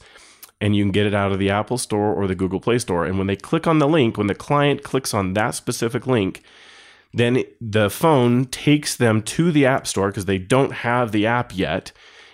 And 0.60 0.76
you 0.76 0.84
can 0.84 0.92
get 0.92 1.06
it 1.06 1.14
out 1.14 1.32
of 1.32 1.40
the 1.40 1.50
Apple 1.50 1.78
Store 1.78 2.14
or 2.14 2.28
the 2.28 2.36
Google 2.36 2.60
Play 2.60 2.80
Store. 2.80 3.06
And 3.06 3.18
when 3.18 3.28
they 3.28 3.36
click 3.36 3.68
on 3.68 3.80
the 3.80 3.88
link, 3.88 4.18
when 4.18 4.28
the 4.28 4.36
client 4.36 4.84
clicks 4.84 5.14
on 5.14 5.34
that 5.34 5.56
specific 5.56 6.06
link, 6.06 6.44
then 7.18 7.44
the 7.60 7.90
phone 7.90 8.46
takes 8.46 8.96
them 8.96 9.22
to 9.24 9.52
the 9.52 9.66
App 9.66 9.88
Store 9.88 10.08
because 10.08 10.26
they 10.26 10.38
don't 10.38 10.72
have 10.72 11.12
the 11.12 11.26
app 11.26 11.56
yet. 11.56 11.92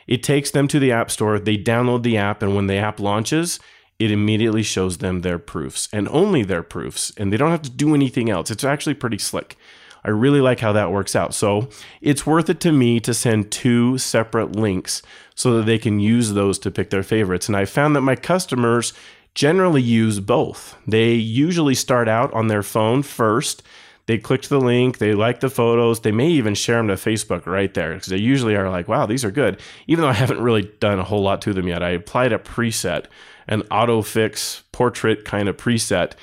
It 0.08 0.24
takes 0.24 0.52
them 0.52 0.68
to 0.70 0.80
the 0.80 0.92
App 0.92 1.10
Store, 1.12 1.40
they 1.40 1.58
download 1.58 2.04
the 2.04 2.18
app, 2.18 2.42
and 2.42 2.56
when 2.56 2.68
the 2.68 2.76
app 2.76 3.00
launches, 3.00 3.60
it 4.00 4.12
immediately 4.12 4.64
shows 4.64 4.98
them 4.98 5.22
their 5.22 5.40
proofs 5.40 5.88
and 5.94 6.10
only 6.10 6.44
their 6.44 6.64
proofs, 6.64 7.14
and 7.18 7.32
they 7.32 7.38
don't 7.38 7.52
have 7.52 7.62
to 7.62 7.70
do 7.70 7.96
anything 7.96 8.30
else. 8.30 8.52
It's 8.52 8.64
actually 8.64 8.96
pretty 8.96 9.18
slick. 9.18 9.58
I 10.04 10.10
really 10.10 10.42
like 10.42 10.60
how 10.60 10.74
that 10.74 10.92
works 10.92 11.16
out. 11.16 11.34
So 11.34 11.70
it's 12.02 12.26
worth 12.26 12.50
it 12.50 12.60
to 12.62 12.72
me 12.72 13.00
to 13.00 13.14
send 13.14 13.52
two 13.52 13.98
separate 13.98 14.54
links 14.54 15.02
so 15.34 15.58
that 15.58 15.66
they 15.66 15.78
can 15.78 16.00
use 16.00 16.34
those 16.34 16.60
to 16.60 16.72
pick 16.72 16.90
their 16.90 17.04
favorites. 17.04 17.48
And 17.48 17.56
I 17.56 17.66
found 17.66 17.96
that 17.96 18.02
my 18.02 18.16
customers 18.16 18.94
generally 19.34 19.82
use 19.82 20.20
both. 20.20 20.76
They 20.86 21.14
usually 21.14 21.76
start 21.76 22.10
out 22.10 22.34
on 22.34 22.48
their 22.48 22.64
phone 22.64 23.02
first 23.02 23.64
they 24.06 24.18
clicked 24.18 24.50
the 24.50 24.60
link, 24.60 24.98
they 24.98 25.14
like 25.14 25.40
the 25.40 25.50
photos, 25.50 26.02
they 26.02 26.12
may 26.12 26.28
even 26.30 26.56
share 26.56 26.78
them 26.78 26.90
to 26.90 26.96
Facebook 26.96 27.46
right 27.46 27.74
there 27.74 27.94
because 27.94 28.08
they 28.08 28.18
usually 28.18 28.56
are 28.56 28.70
like, 28.70 28.88
wow, 28.88 29.06
these 29.06 29.24
are 29.24 29.32
good. 29.32 29.62
Even 29.88 30.02
though 30.02 30.10
I 30.10 30.14
haven't 30.14 30.42
really 30.42 30.64
done 30.80 31.00
a 31.00 31.04
whole 31.04 31.22
lot 31.22 31.42
to 31.44 31.54
them 31.54 31.68
yet, 31.68 31.82
I 31.82 31.92
applied 31.92 32.34
a 32.34 32.38
preset, 32.38 33.06
an 33.48 33.62
auto 33.72 34.02
fix 34.02 34.64
portrait 34.72 35.24
kind 35.24 35.48
of 35.48 35.56
preset, 35.56 36.14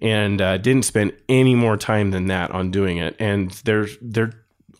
and 0.00 0.40
uh, 0.40 0.56
didn't 0.58 0.84
spend 0.84 1.12
any 1.28 1.54
more 1.54 1.76
time 1.76 2.10
than 2.10 2.26
that 2.26 2.50
on 2.52 2.70
doing 2.70 2.98
it. 2.98 3.16
And 3.18 3.50
they're 3.64 3.88
they're 4.00 4.32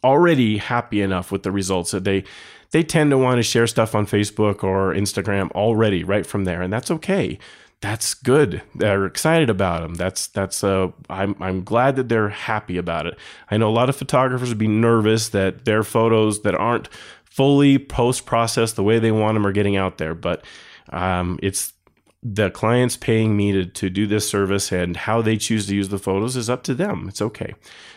already 0.03 0.59
happy 0.59 1.03
enough 1.03 1.31
with 1.33 1.43
the 1.43 1.51
results 1.51 1.91
that 1.91 2.05
they 2.05 2.25
they 2.71 2.83
tend 2.83 3.11
to 3.11 3.19
want 3.19 3.39
to 3.39 3.43
share 3.43 3.67
stuff 3.67 3.95
on 3.95 4.07
Facebook 4.07 4.65
or 4.65 4.93
Instagram 4.93 5.51
already 5.53 6.05
right 6.05 6.27
from 6.27 6.45
there, 6.45 6.63
and 6.63 6.73
that's 6.73 6.91
okay. 6.91 7.39
That's 7.83 8.15
good. 8.15 8.63
They're 8.75 9.05
excited 9.05 9.51
about 9.51 9.83
them. 9.83 9.95
That's 9.95 10.29
that's 10.29 10.65
uh 10.65 10.93
I'm 11.11 11.37
I'm 11.41 11.63
glad 11.63 11.97
that 11.97 12.09
they're 12.09 12.31
happy 12.31 12.79
about 12.79 13.07
it. 13.07 13.19
I 13.51 13.59
know 13.59 13.69
a 13.69 13.71
lot 13.71 13.89
of 13.89 13.97
photographers 13.97 14.49
would 14.49 14.59
be 14.59 14.69
nervous 14.69 15.29
that 15.31 15.67
their 15.67 15.83
photos 15.83 16.43
that 16.43 16.55
aren't 16.55 16.89
fully 17.25 17.79
post 17.79 18.25
processed 18.25 18.77
the 18.77 18.83
way 18.83 18.99
they 18.99 19.13
want 19.13 19.35
them 19.35 19.47
are 19.47 19.53
getting 19.53 19.77
out 19.77 19.99
there, 19.99 20.15
but 20.15 20.43
um, 20.91 21.39
it's 21.43 21.75
the 22.23 22.51
clients 22.51 22.97
paying 22.97 23.37
me 23.37 23.53
to, 23.53 23.67
to 23.67 23.91
do 23.91 24.07
this 24.07 24.29
service 24.29 24.73
and 24.73 24.97
how 24.97 25.21
they 25.21 25.37
choose 25.37 25.67
to 25.67 25.75
use 25.77 25.91
the 25.91 25.99
photos 25.99 26.35
is 26.35 26.49
up 26.49 26.63
to 26.65 26.75
them. 26.75 27.07
It's 27.09 27.21
okay. 27.21 27.55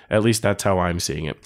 At 0.10 0.24
least 0.24 0.42
that's 0.42 0.63
how 0.63 0.78
I'm 0.80 1.00
seeing 1.00 1.26
it 1.26 1.38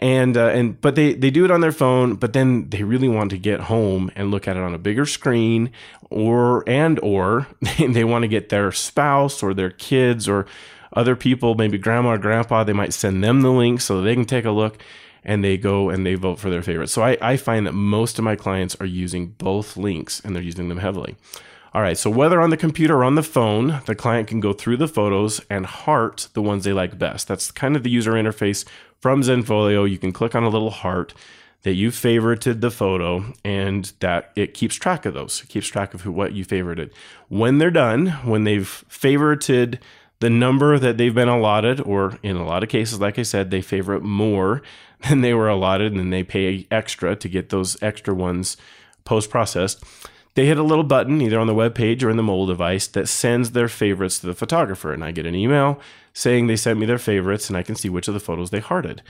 and 0.00 0.36
uh, 0.36 0.48
and 0.48 0.80
but 0.80 0.96
they 0.96 1.12
they 1.12 1.30
do 1.30 1.44
it 1.44 1.50
on 1.50 1.60
their 1.60 1.70
phone 1.72 2.14
but 2.14 2.32
then 2.32 2.68
they 2.70 2.82
really 2.82 3.08
want 3.08 3.30
to 3.30 3.38
get 3.38 3.60
home 3.60 4.10
and 4.16 4.30
look 4.30 4.48
at 4.48 4.56
it 4.56 4.62
on 4.62 4.74
a 4.74 4.78
bigger 4.78 5.06
screen 5.06 5.70
or 6.08 6.68
and 6.68 6.98
or 7.00 7.46
they 7.78 8.02
want 8.02 8.22
to 8.22 8.28
get 8.28 8.48
their 8.48 8.72
spouse 8.72 9.42
or 9.42 9.54
their 9.54 9.70
kids 9.70 10.28
or 10.28 10.46
other 10.94 11.14
people 11.14 11.54
maybe 11.54 11.78
grandma 11.78 12.10
or 12.10 12.18
grandpa 12.18 12.64
they 12.64 12.72
might 12.72 12.92
send 12.92 13.22
them 13.22 13.42
the 13.42 13.50
link 13.52 13.80
so 13.80 14.00
they 14.00 14.14
can 14.14 14.24
take 14.24 14.44
a 14.44 14.50
look 14.50 14.82
and 15.24 15.44
they 15.44 15.56
go 15.56 15.90
and 15.90 16.06
they 16.06 16.14
vote 16.14 16.38
for 16.38 16.50
their 16.50 16.62
favorite. 16.62 16.88
So 16.88 17.02
I, 17.02 17.18
I 17.20 17.36
find 17.36 17.66
that 17.66 17.72
most 17.72 18.18
of 18.18 18.24
my 18.24 18.36
clients 18.36 18.74
are 18.76 18.86
using 18.86 19.28
both 19.38 19.76
links 19.76 20.20
and 20.20 20.34
they're 20.34 20.42
using 20.42 20.68
them 20.68 20.78
heavily 20.78 21.16
all 21.72 21.82
right, 21.82 21.96
so 21.96 22.10
whether 22.10 22.40
on 22.40 22.50
the 22.50 22.56
computer 22.56 22.96
or 22.96 23.04
on 23.04 23.14
the 23.14 23.22
phone, 23.22 23.80
the 23.86 23.94
client 23.94 24.26
can 24.26 24.40
go 24.40 24.52
through 24.52 24.76
the 24.76 24.88
photos 24.88 25.40
and 25.48 25.66
heart 25.66 26.28
the 26.32 26.42
ones 26.42 26.64
they 26.64 26.72
like 26.72 26.98
best. 26.98 27.28
That's 27.28 27.52
kind 27.52 27.76
of 27.76 27.84
the 27.84 27.90
user 27.90 28.12
interface 28.12 28.64
from 28.98 29.22
Zenfolio. 29.22 29.88
You 29.88 29.98
can 29.98 30.10
click 30.10 30.34
on 30.34 30.42
a 30.42 30.48
little 30.48 30.70
heart 30.70 31.14
that 31.62 31.74
you 31.74 31.90
favorited 31.90 32.60
the 32.60 32.72
photo 32.72 33.32
and 33.44 33.92
that 34.00 34.32
it 34.34 34.52
keeps 34.52 34.74
track 34.74 35.06
of 35.06 35.14
those. 35.14 35.42
It 35.42 35.48
keeps 35.48 35.68
track 35.68 35.94
of 35.94 36.00
who, 36.00 36.10
what 36.10 36.32
you 36.32 36.44
favorited. 36.44 36.90
When 37.28 37.58
they're 37.58 37.70
done, 37.70 38.08
when 38.24 38.42
they've 38.42 38.84
favorited 38.90 39.78
the 40.18 40.30
number 40.30 40.76
that 40.76 40.96
they've 40.98 41.14
been 41.14 41.28
allotted, 41.28 41.80
or 41.80 42.18
in 42.22 42.36
a 42.36 42.44
lot 42.44 42.64
of 42.64 42.68
cases, 42.68 43.00
like 43.00 43.18
I 43.18 43.22
said, 43.22 43.50
they 43.50 43.62
favorite 43.62 44.02
more 44.02 44.62
than 45.08 45.20
they 45.20 45.34
were 45.34 45.48
allotted 45.48 45.92
and 45.92 46.00
then 46.00 46.10
they 46.10 46.24
pay 46.24 46.66
extra 46.70 47.14
to 47.14 47.28
get 47.28 47.50
those 47.50 47.80
extra 47.80 48.12
ones 48.12 48.56
post 49.04 49.30
processed 49.30 49.84
they 50.34 50.46
hit 50.46 50.58
a 50.58 50.62
little 50.62 50.84
button 50.84 51.20
either 51.20 51.38
on 51.38 51.46
the 51.46 51.54
web 51.54 51.74
page 51.74 52.02
or 52.04 52.10
in 52.10 52.16
the 52.16 52.22
mobile 52.22 52.46
device 52.46 52.86
that 52.86 53.08
sends 53.08 53.50
their 53.50 53.68
favorites 53.68 54.18
to 54.20 54.26
the 54.26 54.34
photographer 54.34 54.92
and 54.92 55.04
i 55.04 55.10
get 55.10 55.26
an 55.26 55.34
email 55.34 55.80
saying 56.12 56.46
they 56.46 56.56
sent 56.56 56.78
me 56.78 56.86
their 56.86 56.98
favorites 56.98 57.48
and 57.48 57.56
i 57.56 57.62
can 57.62 57.74
see 57.74 57.88
which 57.88 58.08
of 58.08 58.14
the 58.14 58.20
photos 58.20 58.50
they 58.50 58.60
hearted. 58.60 59.02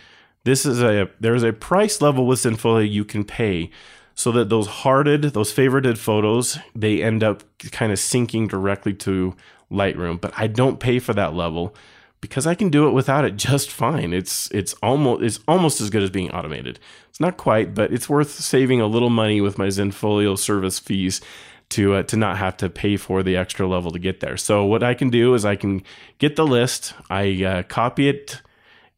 This 0.44 0.64
is 0.64 0.82
a 0.82 1.10
there's 1.20 1.42
a 1.42 1.52
price 1.52 2.00
level 2.00 2.26
with 2.26 2.40
Zenfolio 2.40 2.90
you 2.90 3.04
can 3.04 3.24
pay 3.24 3.70
so 4.14 4.32
that 4.32 4.48
those 4.48 4.66
hearted 4.66 5.22
those 5.22 5.52
favorited 5.52 5.98
photos 5.98 6.58
they 6.74 7.02
end 7.02 7.22
up 7.22 7.42
kind 7.70 7.92
of 7.92 7.98
syncing 7.98 8.48
directly 8.48 8.92
to 8.92 9.34
lightroom 9.70 10.20
but 10.20 10.32
i 10.36 10.46
don't 10.46 10.80
pay 10.80 10.98
for 10.98 11.14
that 11.14 11.34
level 11.34 11.74
because 12.20 12.46
I 12.46 12.54
can 12.54 12.68
do 12.68 12.86
it 12.86 12.92
without 12.92 13.24
it 13.24 13.36
just 13.36 13.70
fine. 13.70 14.12
It's 14.12 14.50
it's 14.50 14.74
almost 14.82 15.22
it's 15.22 15.40
almost 15.48 15.80
as 15.80 15.90
good 15.90 16.02
as 16.02 16.10
being 16.10 16.30
automated. 16.30 16.78
It's 17.08 17.20
not 17.20 17.36
quite, 17.36 17.74
but 17.74 17.92
it's 17.92 18.08
worth 18.08 18.30
saving 18.30 18.80
a 18.80 18.86
little 18.86 19.10
money 19.10 19.40
with 19.40 19.58
my 19.58 19.68
Zenfolio 19.68 20.38
service 20.38 20.78
fees 20.78 21.20
to 21.70 21.94
uh, 21.94 22.02
to 22.04 22.16
not 22.16 22.38
have 22.38 22.56
to 22.58 22.68
pay 22.68 22.96
for 22.96 23.22
the 23.22 23.36
extra 23.36 23.66
level 23.66 23.90
to 23.90 23.98
get 23.98 24.20
there. 24.20 24.36
So 24.36 24.64
what 24.64 24.82
I 24.82 24.94
can 24.94 25.08
do 25.10 25.34
is 25.34 25.44
I 25.44 25.56
can 25.56 25.82
get 26.18 26.36
the 26.36 26.46
list, 26.46 26.94
I 27.08 27.42
uh, 27.44 27.62
copy 27.64 28.08
it, 28.08 28.42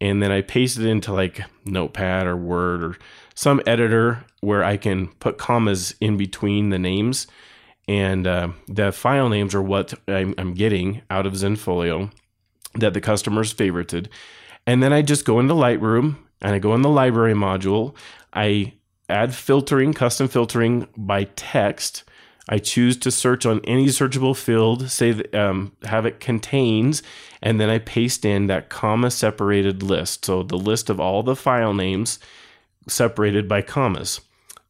and 0.01 0.23
then 0.23 0.33
I 0.33 0.43
paste 0.43 0.79
it 0.79 0.87
into 0.87 1.13
like 1.13 1.43
Notepad 1.65 2.27
or 2.27 2.37
Word 2.37 2.83
or 2.83 2.97
some 3.35 3.61
editor 3.67 4.25
where 4.41 4.65
I 4.65 4.77
can 4.77 5.09
put 5.21 5.39
commas 5.39 5.95
in 6.01 6.17
between 6.17 6.71
the 6.71 6.79
names. 6.79 7.27
And 7.89 8.27
uh, 8.27 8.51
the 8.69 8.93
file 8.93 9.29
names 9.29 9.55
are 9.55 9.63
what 9.63 9.95
I'm, 10.07 10.35
I'm 10.39 10.55
getting 10.55 11.03
out 11.11 11.27
of 11.27 11.33
Zenfolio 11.33 12.11
that 12.75 12.95
the 12.95 13.01
customers 13.01 13.53
favorited. 13.53 14.09
And 14.67 14.83
then 14.83 14.93
I 14.93 15.03
just 15.03 15.25
go 15.25 15.41
into 15.41 15.55
Lightroom 15.55 16.17
and 16.41 16.55
I 16.55 16.59
go 16.59 16.75
in 16.75 16.83
the 16.83 16.89
library 16.89 17.35
module. 17.35 17.95
I 18.33 18.75
add 19.09 19.35
filtering, 19.35 19.93
custom 19.93 20.29
filtering 20.29 20.89
by 20.97 21.25
text. 21.37 22.05
I 22.49 22.59
choose 22.59 22.97
to 22.99 23.11
search 23.11 23.47
on 23.47 23.61
any 23.65 23.87
searchable 23.87 24.37
field, 24.37 24.91
say 24.91 25.13
that, 25.13 25.35
um, 25.35 25.73
have 25.85 26.07
it 26.07 26.19
contains, 26.19 27.03
and 27.41 27.61
then 27.61 27.71
I 27.71 27.79
paste 27.79 28.25
in 28.25 28.49
that 28.49 28.69
comma 28.69 29.11
separated 29.11 29.83
list. 29.83 30.25
So 30.25 30.43
the 30.43 30.59
list 30.59 30.91
of 30.91 30.99
all 30.99 31.23
the 31.23 31.37
file 31.37 31.73
names 31.73 32.19
separated 32.89 33.49
by 33.49 33.63
commas. 33.63 34.21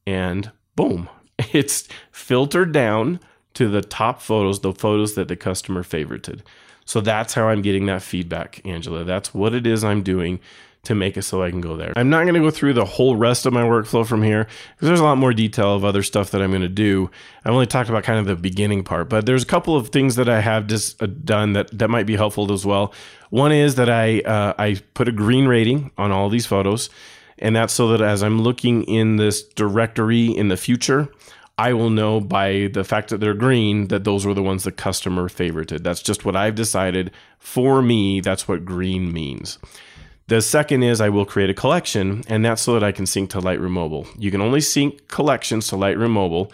And 0.07 0.51
boom, 0.77 1.09
it's 1.53 1.89
filtered 2.11 2.73
down 2.73 3.21
to 3.55 3.69
the 3.69 3.83
top 3.83 4.21
photos, 4.21 4.61
the 4.61 4.73
photos 4.73 5.15
that 5.15 5.29
the 5.29 5.37
customer 5.37 5.83
favorited. 5.83 6.41
So 6.85 7.01
that's 7.01 7.35
how 7.35 7.49
I'm 7.49 7.63
getting 7.63 7.87
that 7.87 8.03
feedback, 8.03 8.61
Angela. 8.65 9.05
That's 9.05 9.33
what 9.33 9.55
it 9.55 9.67
is 9.67 9.85
I'm 9.85 10.03
doing 10.03 10.41
to 10.85 10.97
make 10.97 11.17
it 11.17 11.23
so 11.23 11.43
I 11.43 11.51
can 11.51 11.61
go 11.61 11.77
there. 11.77 11.93
I'm 11.95 12.11
not 12.11 12.23
going 12.23 12.35
to 12.35 12.41
go 12.41 12.51
through 12.51 12.73
the 12.73 12.85
whole 12.85 13.15
rest 13.15 13.47
of 13.47 13.53
my 13.53 13.63
workflow 13.63 14.05
from 14.05 14.23
here 14.23 14.49
because 14.75 14.89
there's 14.89 15.01
a 15.01 15.05
lot 15.05 15.17
more 15.17 15.33
detail 15.33 15.75
of 15.75 15.85
other 15.85 16.03
stuff 16.03 16.33
that 16.33 16.43
I'm 16.43 16.51
going 16.51 16.63
to 16.63 16.69
do. 16.69 17.09
I've 17.45 17.53
only 17.53 17.67
talked 17.67 17.89
about 17.89 18.03
kind 18.03 18.19
of 18.19 18.27
the 18.27 18.35
beginning 18.35 18.83
part, 18.83 19.09
but 19.09 19.25
there's 19.25 19.45
a 19.45 19.47
couple 19.47 19.77
of 19.77 19.91
things 19.91 20.17
that 20.17 20.29
I 20.29 20.41
have 20.41 20.67
just 20.67 21.01
uh, 21.01 21.07
done 21.07 21.53
that 21.53 21.77
that 21.79 21.89
might 21.89 22.07
be 22.07 22.17
helpful 22.17 22.53
as 22.53 22.67
well. 22.67 22.93
One 23.31 23.53
is 23.53 23.77
that 23.77 23.89
I 23.89 24.21
uh, 24.21 24.55
I 24.59 24.81
put 24.95 25.07
a 25.07 25.13
green 25.13 25.47
rating 25.47 25.93
on 25.97 26.11
all 26.11 26.29
these 26.29 26.47
photos, 26.47 26.91
and 27.39 27.55
that's 27.55 27.73
so 27.73 27.89
that 27.89 28.01
as 28.01 28.23
I'm 28.23 28.43
looking 28.43 28.83
in 28.85 29.17
this 29.17 29.43
directory 29.43 30.27
in 30.27 30.49
the 30.49 30.57
future, 30.57 31.09
I 31.59 31.75
will 31.75 31.91
know 31.91 32.21
by 32.21 32.71
the 32.73 32.85
fact 32.85 33.11
that 33.11 33.19
they're 33.19 33.35
green 33.35 33.89
that 33.89 34.05
those 34.05 34.25
were 34.25 34.35
the 34.35 34.43
ones 34.43 34.65
the 34.65 34.73
customer 34.73 35.29
favorited. 35.29 35.83
That's 35.83 36.03
just 36.03 36.25
what 36.25 36.35
I've 36.35 36.55
decided 36.55 37.11
for 37.39 37.83
me. 37.83 38.21
That's 38.21 38.49
what 38.49 38.65
green 38.65 39.13
means. 39.13 39.59
The 40.29 40.41
second 40.41 40.83
is 40.83 41.01
I 41.01 41.09
will 41.09 41.27
create 41.27 41.51
a 41.51 41.55
collection, 41.55 42.23
and 42.27 42.45
that's 42.45 42.63
so 42.63 42.75
that 42.75 42.85
I 42.85 42.93
can 42.93 43.07
sync 43.07 43.31
to 43.31 43.41
Lightroom 43.41 43.71
Mobile. 43.71 44.07
You 44.17 44.31
can 44.31 44.41
only 44.41 44.61
sync 44.61 45.09
collections 45.09 45.69
to 45.69 45.77
Lightroom 45.77 46.11
Mobile. 46.11 46.51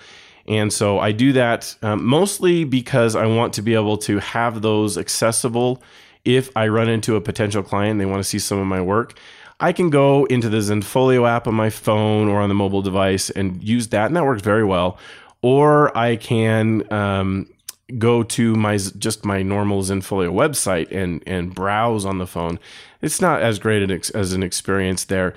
And 0.49 0.73
so 0.73 0.99
I 0.99 1.13
do 1.13 1.33
that 1.35 1.77
um, 1.83 2.05
mostly 2.05 2.65
because 2.65 3.15
I 3.15 3.27
want 3.27 3.53
to 3.55 3.63
be 3.63 3.75
able 3.75 3.99
to 3.99 4.19
have 4.19 4.63
those 4.63 4.97
accessible 4.97 5.83
if 6.25 6.51
I 6.57 6.69
run 6.69 6.89
into 6.89 7.17
a 7.17 7.21
potential 7.21 7.63
client 7.63 7.93
and 7.93 8.01
they 8.01 8.07
want 8.07 8.21
to 8.21 8.29
see 8.29 8.39
some 8.39 8.59
of 8.59 8.67
my 8.67 8.81
work. 8.81 9.19
I 9.61 9.73
can 9.73 9.91
go 9.91 10.25
into 10.27 10.49
the 10.49 10.59
Zenfolio 10.59 11.29
app 11.29 11.47
on 11.49 11.55
my 11.55 11.71
phone 11.71 12.29
or 12.29 12.41
on 12.41 12.49
the 12.49 12.55
mobile 12.55 12.83
device 12.83 13.31
and 13.31 13.63
use 13.63 13.89
that, 13.89 14.07
and 14.07 14.17
that 14.17 14.25
works 14.25 14.43
very 14.43 14.65
well. 14.65 14.99
Or 15.43 15.97
I 15.97 16.17
can 16.17 16.91
um, 16.93 17.49
go 17.97 18.23
to 18.23 18.55
my 18.55 18.77
just 18.77 19.25
my 19.25 19.43
normal 19.43 19.83
Zenfolio 19.83 20.33
website 20.33 20.91
and 20.93 21.23
and 21.27 21.55
browse 21.55 22.05
on 22.05 22.19
the 22.19 22.27
phone. 22.27 22.59
It's 23.03 23.21
not 23.21 23.43
as 23.43 23.59
great 23.59 23.91
as 23.91 24.33
an 24.33 24.43
experience 24.43 25.05
there. 25.05 25.35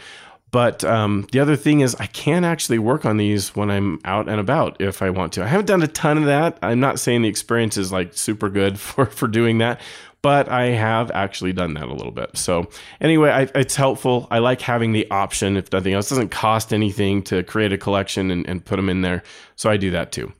But 0.51 0.83
um, 0.83 1.27
the 1.31 1.39
other 1.39 1.55
thing 1.55 1.79
is, 1.79 1.95
I 1.95 2.07
can 2.07 2.43
actually 2.43 2.77
work 2.77 3.05
on 3.05 3.15
these 3.15 3.55
when 3.55 3.71
I'm 3.71 4.01
out 4.03 4.27
and 4.27 4.37
about 4.37 4.81
if 4.81 5.01
I 5.01 5.09
want 5.09 5.31
to. 5.33 5.43
I 5.43 5.47
haven't 5.47 5.67
done 5.67 5.81
a 5.81 5.87
ton 5.87 6.17
of 6.17 6.25
that. 6.25 6.57
I'm 6.61 6.81
not 6.81 6.99
saying 6.99 7.21
the 7.21 7.29
experience 7.29 7.77
is 7.77 7.91
like 7.91 8.13
super 8.13 8.49
good 8.49 8.77
for 8.79 9.05
for 9.05 9.27
doing 9.27 9.59
that, 9.59 9.79
but 10.21 10.49
I 10.49 10.67
have 10.67 11.09
actually 11.11 11.53
done 11.53 11.73
that 11.73 11.85
a 11.85 11.93
little 11.93 12.11
bit. 12.11 12.37
So 12.37 12.69
anyway, 12.99 13.29
I, 13.29 13.41
it's 13.55 13.75
helpful. 13.75 14.27
I 14.29 14.39
like 14.39 14.61
having 14.61 14.91
the 14.91 15.09
option. 15.09 15.57
If 15.57 15.71
nothing 15.71 15.93
else, 15.93 16.07
it 16.07 16.15
doesn't 16.15 16.29
cost 16.29 16.73
anything 16.73 17.23
to 17.23 17.43
create 17.43 17.73
a 17.73 17.77
collection 17.77 18.29
and, 18.29 18.47
and 18.47 18.63
put 18.63 18.75
them 18.75 18.89
in 18.89 19.01
there. 19.01 19.23
So 19.55 19.69
I 19.69 19.77
do 19.77 19.91
that 19.91 20.11
too. 20.11 20.31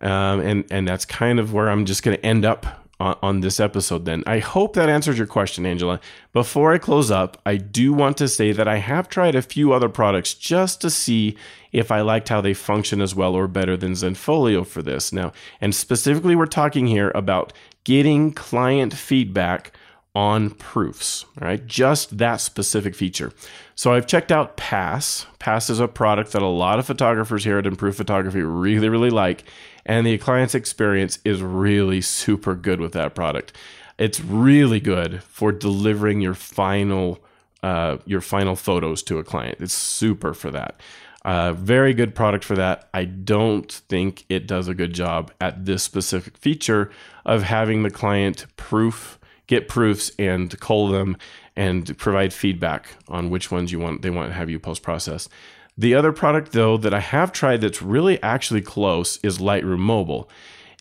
Um, 0.00 0.40
and 0.40 0.64
and 0.70 0.86
that's 0.86 1.04
kind 1.04 1.40
of 1.40 1.52
where 1.52 1.68
I'm 1.68 1.84
just 1.84 2.02
going 2.02 2.16
to 2.16 2.24
end 2.24 2.44
up 2.44 2.66
on, 3.00 3.16
on, 3.22 3.40
this 3.40 3.60
episode. 3.60 4.04
Then 4.04 4.22
I 4.26 4.38
hope 4.38 4.74
that 4.74 4.88
answers 4.88 5.18
your 5.18 5.26
question, 5.26 5.66
Angela. 5.66 6.00
Before 6.32 6.72
I 6.72 6.78
close 6.78 7.10
up, 7.10 7.40
I 7.44 7.56
do 7.56 7.92
want 7.92 8.16
to 8.18 8.28
say 8.28 8.52
that 8.52 8.68
I 8.68 8.76
have 8.76 9.08
tried 9.08 9.34
a 9.34 9.42
few 9.42 9.72
other 9.72 9.88
products 9.88 10.34
just 10.34 10.80
to 10.82 10.90
see 10.90 11.36
if 11.72 11.90
I 11.90 12.00
liked 12.00 12.28
how 12.28 12.40
they 12.40 12.54
function 12.54 13.00
as 13.00 13.14
well 13.14 13.34
or 13.34 13.46
better 13.46 13.76
than 13.76 13.92
Zenfolio 13.92 14.66
for 14.66 14.82
this. 14.82 15.12
Now, 15.12 15.32
and 15.60 15.74
specifically, 15.74 16.36
we're 16.36 16.46
talking 16.46 16.86
here 16.86 17.12
about 17.14 17.52
getting 17.88 18.30
client 18.30 18.92
feedback 18.92 19.72
on 20.14 20.50
proofs, 20.50 21.24
right? 21.40 21.66
Just 21.66 22.18
that 22.18 22.36
specific 22.36 22.94
feature. 22.94 23.32
So 23.74 23.94
I've 23.94 24.06
checked 24.06 24.30
out 24.30 24.58
Pass. 24.58 25.24
Pass 25.38 25.70
is 25.70 25.80
a 25.80 25.88
product 25.88 26.32
that 26.32 26.42
a 26.42 26.48
lot 26.48 26.78
of 26.78 26.84
photographers 26.84 27.44
here 27.44 27.56
at 27.56 27.66
Improve 27.66 27.96
Photography 27.96 28.42
really, 28.42 28.90
really 28.90 29.08
like. 29.08 29.44
And 29.86 30.06
the 30.06 30.18
client's 30.18 30.54
experience 30.54 31.18
is 31.24 31.40
really 31.40 32.02
super 32.02 32.54
good 32.54 32.78
with 32.78 32.92
that 32.92 33.14
product. 33.14 33.54
It's 33.96 34.20
really 34.20 34.80
good 34.80 35.22
for 35.22 35.50
delivering 35.50 36.20
your 36.20 36.34
final 36.34 37.24
uh, 37.62 37.96
your 38.04 38.20
final 38.20 38.54
photos 38.54 39.02
to 39.04 39.18
a 39.18 39.24
client. 39.24 39.56
It's 39.60 39.72
super 39.72 40.34
for 40.34 40.50
that. 40.50 40.78
Uh, 41.28 41.52
very 41.52 41.92
good 41.92 42.14
product 42.14 42.42
for 42.42 42.56
that. 42.56 42.88
I 42.94 43.04
don't 43.04 43.70
think 43.70 44.24
it 44.30 44.46
does 44.46 44.66
a 44.66 44.72
good 44.72 44.94
job 44.94 45.30
at 45.42 45.66
this 45.66 45.82
specific 45.82 46.38
feature 46.38 46.90
of 47.26 47.42
having 47.42 47.82
the 47.82 47.90
client 47.90 48.46
proof, 48.56 49.18
get 49.46 49.68
proofs, 49.68 50.10
and 50.18 50.58
call 50.58 50.88
them 50.88 51.18
and 51.54 51.98
provide 51.98 52.32
feedback 52.32 52.88
on 53.08 53.28
which 53.28 53.50
ones 53.50 53.70
you 53.70 53.78
want 53.78 54.00
they 54.00 54.08
want 54.08 54.30
to 54.30 54.34
have 54.34 54.48
you 54.48 54.58
post 54.58 54.82
process. 54.82 55.28
The 55.76 55.94
other 55.94 56.12
product, 56.12 56.52
though, 56.52 56.78
that 56.78 56.94
I 56.94 57.00
have 57.00 57.30
tried 57.30 57.60
that's 57.60 57.82
really 57.82 58.22
actually 58.22 58.62
close 58.62 59.18
is 59.22 59.36
Lightroom 59.36 59.80
Mobile. 59.80 60.30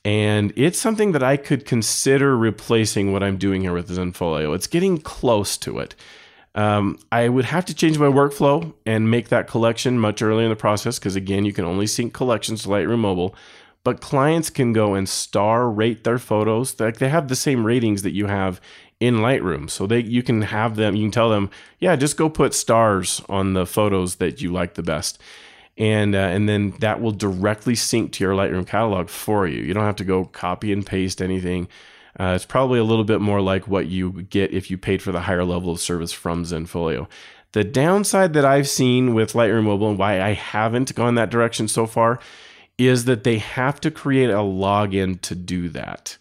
And 0.06 0.54
it's 0.56 0.80
something 0.80 1.12
that 1.12 1.24
I 1.24 1.36
could 1.36 1.66
consider 1.66 2.38
replacing 2.38 3.12
what 3.12 3.22
I'm 3.22 3.36
doing 3.36 3.64
here 3.64 3.74
with 3.74 3.90
Zenfolio. 3.90 4.56
It's 4.56 4.68
getting 4.68 4.98
close 5.00 5.58
to 5.58 5.80
it. 5.80 5.94
Um, 6.58 6.98
I 7.12 7.30
would 7.30 7.46
have 7.46 7.66
to 7.66 7.76
change 7.76 8.00
my 8.00 8.08
workflow 8.08 8.74
and 8.84 9.12
make 9.12 9.30
that 9.30 9.48
collection 9.48 10.00
much 10.00 10.24
earlier 10.24 10.46
in 10.46 10.50
the 10.50 10.56
process 10.56 10.98
because, 10.98 11.16
again, 11.16 11.46
you 11.46 11.54
can 11.54 11.66
only 11.66 11.86
sync 11.86 12.14
collections 12.14 12.64
to 12.64 12.70
Lightroom 12.70 12.98
Mobile. 12.98 13.36
But 13.84 14.02
clients 14.02 14.50
can 14.50 14.74
go 14.74 14.96
and 14.96 15.08
star 15.08 15.70
rate 15.70 16.04
their 16.04 16.18
photos. 16.18 16.78
Like 16.80 16.98
they 16.98 17.10
have 17.10 17.28
the 17.28 17.36
same 17.36 17.64
ratings 17.64 18.02
that 18.02 18.12
you 18.12 18.26
have 18.26 18.60
in 19.00 19.18
Lightroom. 19.18 19.70
So 19.70 19.86
they 19.86 20.00
you 20.00 20.24
can 20.24 20.42
have 20.42 20.76
them, 20.76 20.96
you 20.96 21.06
can 21.06 21.12
tell 21.12 21.30
them, 21.30 21.52
yeah, 21.80 21.96
just 21.96 22.18
go 22.18 22.28
put 22.28 22.56
stars 22.56 23.22
on 23.30 23.54
the 23.54 23.68
photos 23.68 24.16
that 24.16 24.42
you 24.42 24.52
like 24.52 24.74
the 24.74 24.84
best. 24.84 25.22
And, 25.78 26.16
uh, 26.16 26.18
and 26.18 26.50
then 26.50 26.72
that 26.80 27.00
will 27.00 27.12
directly 27.12 27.76
sync 27.76 28.14
to 28.14 28.24
your 28.24 28.34
Lightroom 28.34 28.66
catalog 28.66 29.10
for 29.10 29.48
you. 29.48 29.62
You 29.62 29.76
don't 29.76 29.86
have 29.86 29.96
to 29.98 30.04
go 30.04 30.26
copy 30.26 30.74
and 30.74 30.84
paste 30.84 31.22
anything. 31.22 31.68
Uh, 32.20 32.34
it's 32.36 32.46
probably 32.46 32.80
a 32.80 32.84
little 32.84 33.04
bit 33.04 33.22
more 33.22 33.42
like 33.42 33.68
what 33.68 33.88
you 33.88 34.24
get 34.24 34.52
if 34.52 34.72
you 34.72 34.78
paid 34.78 35.02
for 35.02 35.12
the 35.12 35.22
higher 35.22 35.46
level 35.46 35.72
of 35.72 35.80
service 35.80 36.12
from 36.12 36.44
Zenfolio. 36.44 37.08
The 37.52 37.64
downside 37.64 38.34
that 38.34 38.46
I've 38.46 38.68
seen 38.68 39.14
with 39.14 39.34
Lightroom 39.34 39.66
Mobile 39.66 39.90
and 39.92 40.00
why 40.00 40.22
I 40.22 40.34
haven't 40.34 40.96
gone 40.96 41.16
that 41.16 41.30
direction 41.30 41.68
so 41.68 41.86
far 41.86 42.20
is 42.78 43.06
that 43.06 43.24
they 43.24 43.38
have 43.38 43.80
to 43.82 43.92
create 43.92 44.30
a 44.30 44.36
login 44.38 45.20
to 45.22 45.36
do 45.36 45.70
that. 45.70 46.18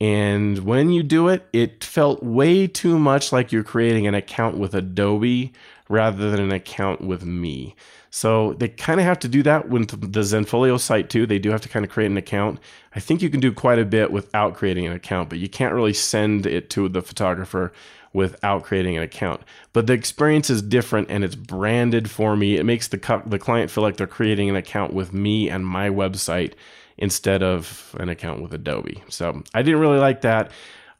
And 0.00 0.58
when 0.60 0.90
you 0.90 1.04
do 1.04 1.28
it, 1.28 1.46
it 1.52 1.84
felt 1.84 2.22
way 2.22 2.66
too 2.66 2.98
much 2.98 3.30
like 3.30 3.52
you're 3.52 3.62
creating 3.62 4.06
an 4.06 4.14
account 4.14 4.58
with 4.58 4.74
Adobe 4.74 5.52
rather 5.88 6.30
than 6.30 6.40
an 6.40 6.50
account 6.50 7.02
with 7.02 7.24
me. 7.24 7.76
So 8.14 8.52
they 8.52 8.68
kind 8.68 9.00
of 9.00 9.06
have 9.06 9.18
to 9.20 9.28
do 9.28 9.42
that 9.44 9.70
with 9.70 9.88
the 9.88 10.20
Zenfolio 10.20 10.78
site 10.78 11.08
too. 11.08 11.24
They 11.24 11.38
do 11.38 11.50
have 11.50 11.62
to 11.62 11.68
kind 11.70 11.82
of 11.82 11.90
create 11.90 12.10
an 12.10 12.18
account. 12.18 12.60
I 12.94 13.00
think 13.00 13.22
you 13.22 13.30
can 13.30 13.40
do 13.40 13.52
quite 13.52 13.78
a 13.78 13.86
bit 13.86 14.12
without 14.12 14.54
creating 14.54 14.86
an 14.86 14.92
account, 14.92 15.30
but 15.30 15.38
you 15.38 15.48
can't 15.48 15.72
really 15.72 15.94
send 15.94 16.44
it 16.44 16.68
to 16.70 16.90
the 16.90 17.00
photographer 17.00 17.72
without 18.12 18.64
creating 18.64 18.98
an 18.98 19.02
account. 19.02 19.40
But 19.72 19.86
the 19.86 19.94
experience 19.94 20.50
is 20.50 20.60
different 20.60 21.10
and 21.10 21.24
it's 21.24 21.34
branded 21.34 22.10
for 22.10 22.36
me. 22.36 22.58
It 22.58 22.64
makes 22.64 22.86
the 22.88 23.22
the 23.24 23.38
client 23.38 23.70
feel 23.70 23.82
like 23.82 23.96
they're 23.96 24.06
creating 24.06 24.50
an 24.50 24.56
account 24.56 24.92
with 24.92 25.14
me 25.14 25.48
and 25.48 25.64
my 25.66 25.88
website 25.88 26.52
instead 26.98 27.42
of 27.42 27.96
an 27.98 28.10
account 28.10 28.42
with 28.42 28.52
Adobe. 28.52 29.02
So 29.08 29.42
I 29.54 29.62
didn't 29.62 29.80
really 29.80 29.98
like 29.98 30.20
that. 30.20 30.50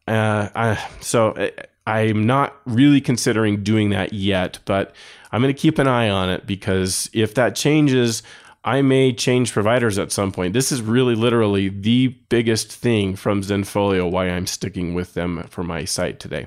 Uh, 0.09 0.48
I, 0.55 0.88
so 1.01 1.33
uh, 1.33 1.51
I'm 1.87 2.25
not 2.25 2.57
really 2.64 3.03
considering 3.03 3.62
doing 3.62 3.90
that 3.90 4.14
yet, 4.14 4.61
but 4.64 4.94
I'm 5.33 5.40
going 5.40 5.55
to 5.55 5.61
keep 5.61 5.79
an 5.79 5.88
eye 5.88 6.11
on 6.11 6.29
it 6.29 6.47
because 6.47 7.09
if 7.12 7.35
that 7.35 7.57
changes, 7.57 8.23
I 8.64 8.83
may 8.83 9.12
change 9.12 9.53
providers 9.53 9.99
at 9.99 10.12
some 10.12 10.31
point. 10.31 10.53
This 10.53 10.71
is 10.71 10.83
really 10.83 11.14
literally 11.14 11.68
the 11.68 12.09
biggest 12.29 12.71
thing 12.71 13.16
from 13.16 13.42
Zenfolio 13.42 14.09
why 14.11 14.29
I'm 14.29 14.47
sticking 14.47 14.95
with 14.95 15.14
them 15.14 15.47
for 15.51 15.64
my 15.64 15.85
site 15.85 16.21
today. 16.21 16.47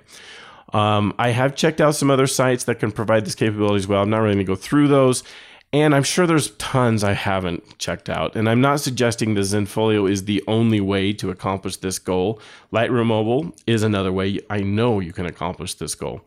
Um, 0.72 1.14
I 1.20 1.30
have 1.30 1.56
checked 1.56 1.82
out 1.82 1.96
some 1.96 2.10
other 2.10 2.28
sites 2.28 2.66
that 2.66 2.80
can 2.80 2.92
provide 2.92 3.26
this 3.26 3.36
capability 3.36 3.78
as 3.78 3.88
well. 3.88 4.02
I'm 4.02 4.10
not 4.10 4.20
really 4.20 4.36
going 4.36 4.46
to 4.46 4.52
go 4.52 4.56
through 4.56 4.88
those. 4.88 5.24
And 5.76 5.94
I'm 5.94 6.04
sure 6.04 6.26
there's 6.26 6.52
tons 6.52 7.04
I 7.04 7.12
haven't 7.12 7.80
checked 7.80 8.10
out. 8.10 8.38
And 8.38 8.48
I'm 8.48 8.62
not 8.62 8.80
suggesting 8.80 9.34
the 9.34 9.42
Zenfolio 9.42 10.10
is 10.10 10.24
the 10.24 10.42
only 10.48 10.80
way 10.80 11.12
to 11.12 11.32
accomplish 11.32 11.76
this 11.76 12.00
goal. 12.00 12.40
Lightroom 12.72 13.08
Mobile 13.08 13.54
is 13.68 13.84
another 13.84 14.14
way 14.14 14.40
I 14.50 14.62
know 14.62 15.02
you 15.02 15.12
can 15.12 15.26
accomplish 15.26 15.74
this 15.74 15.94
goal. 15.94 16.22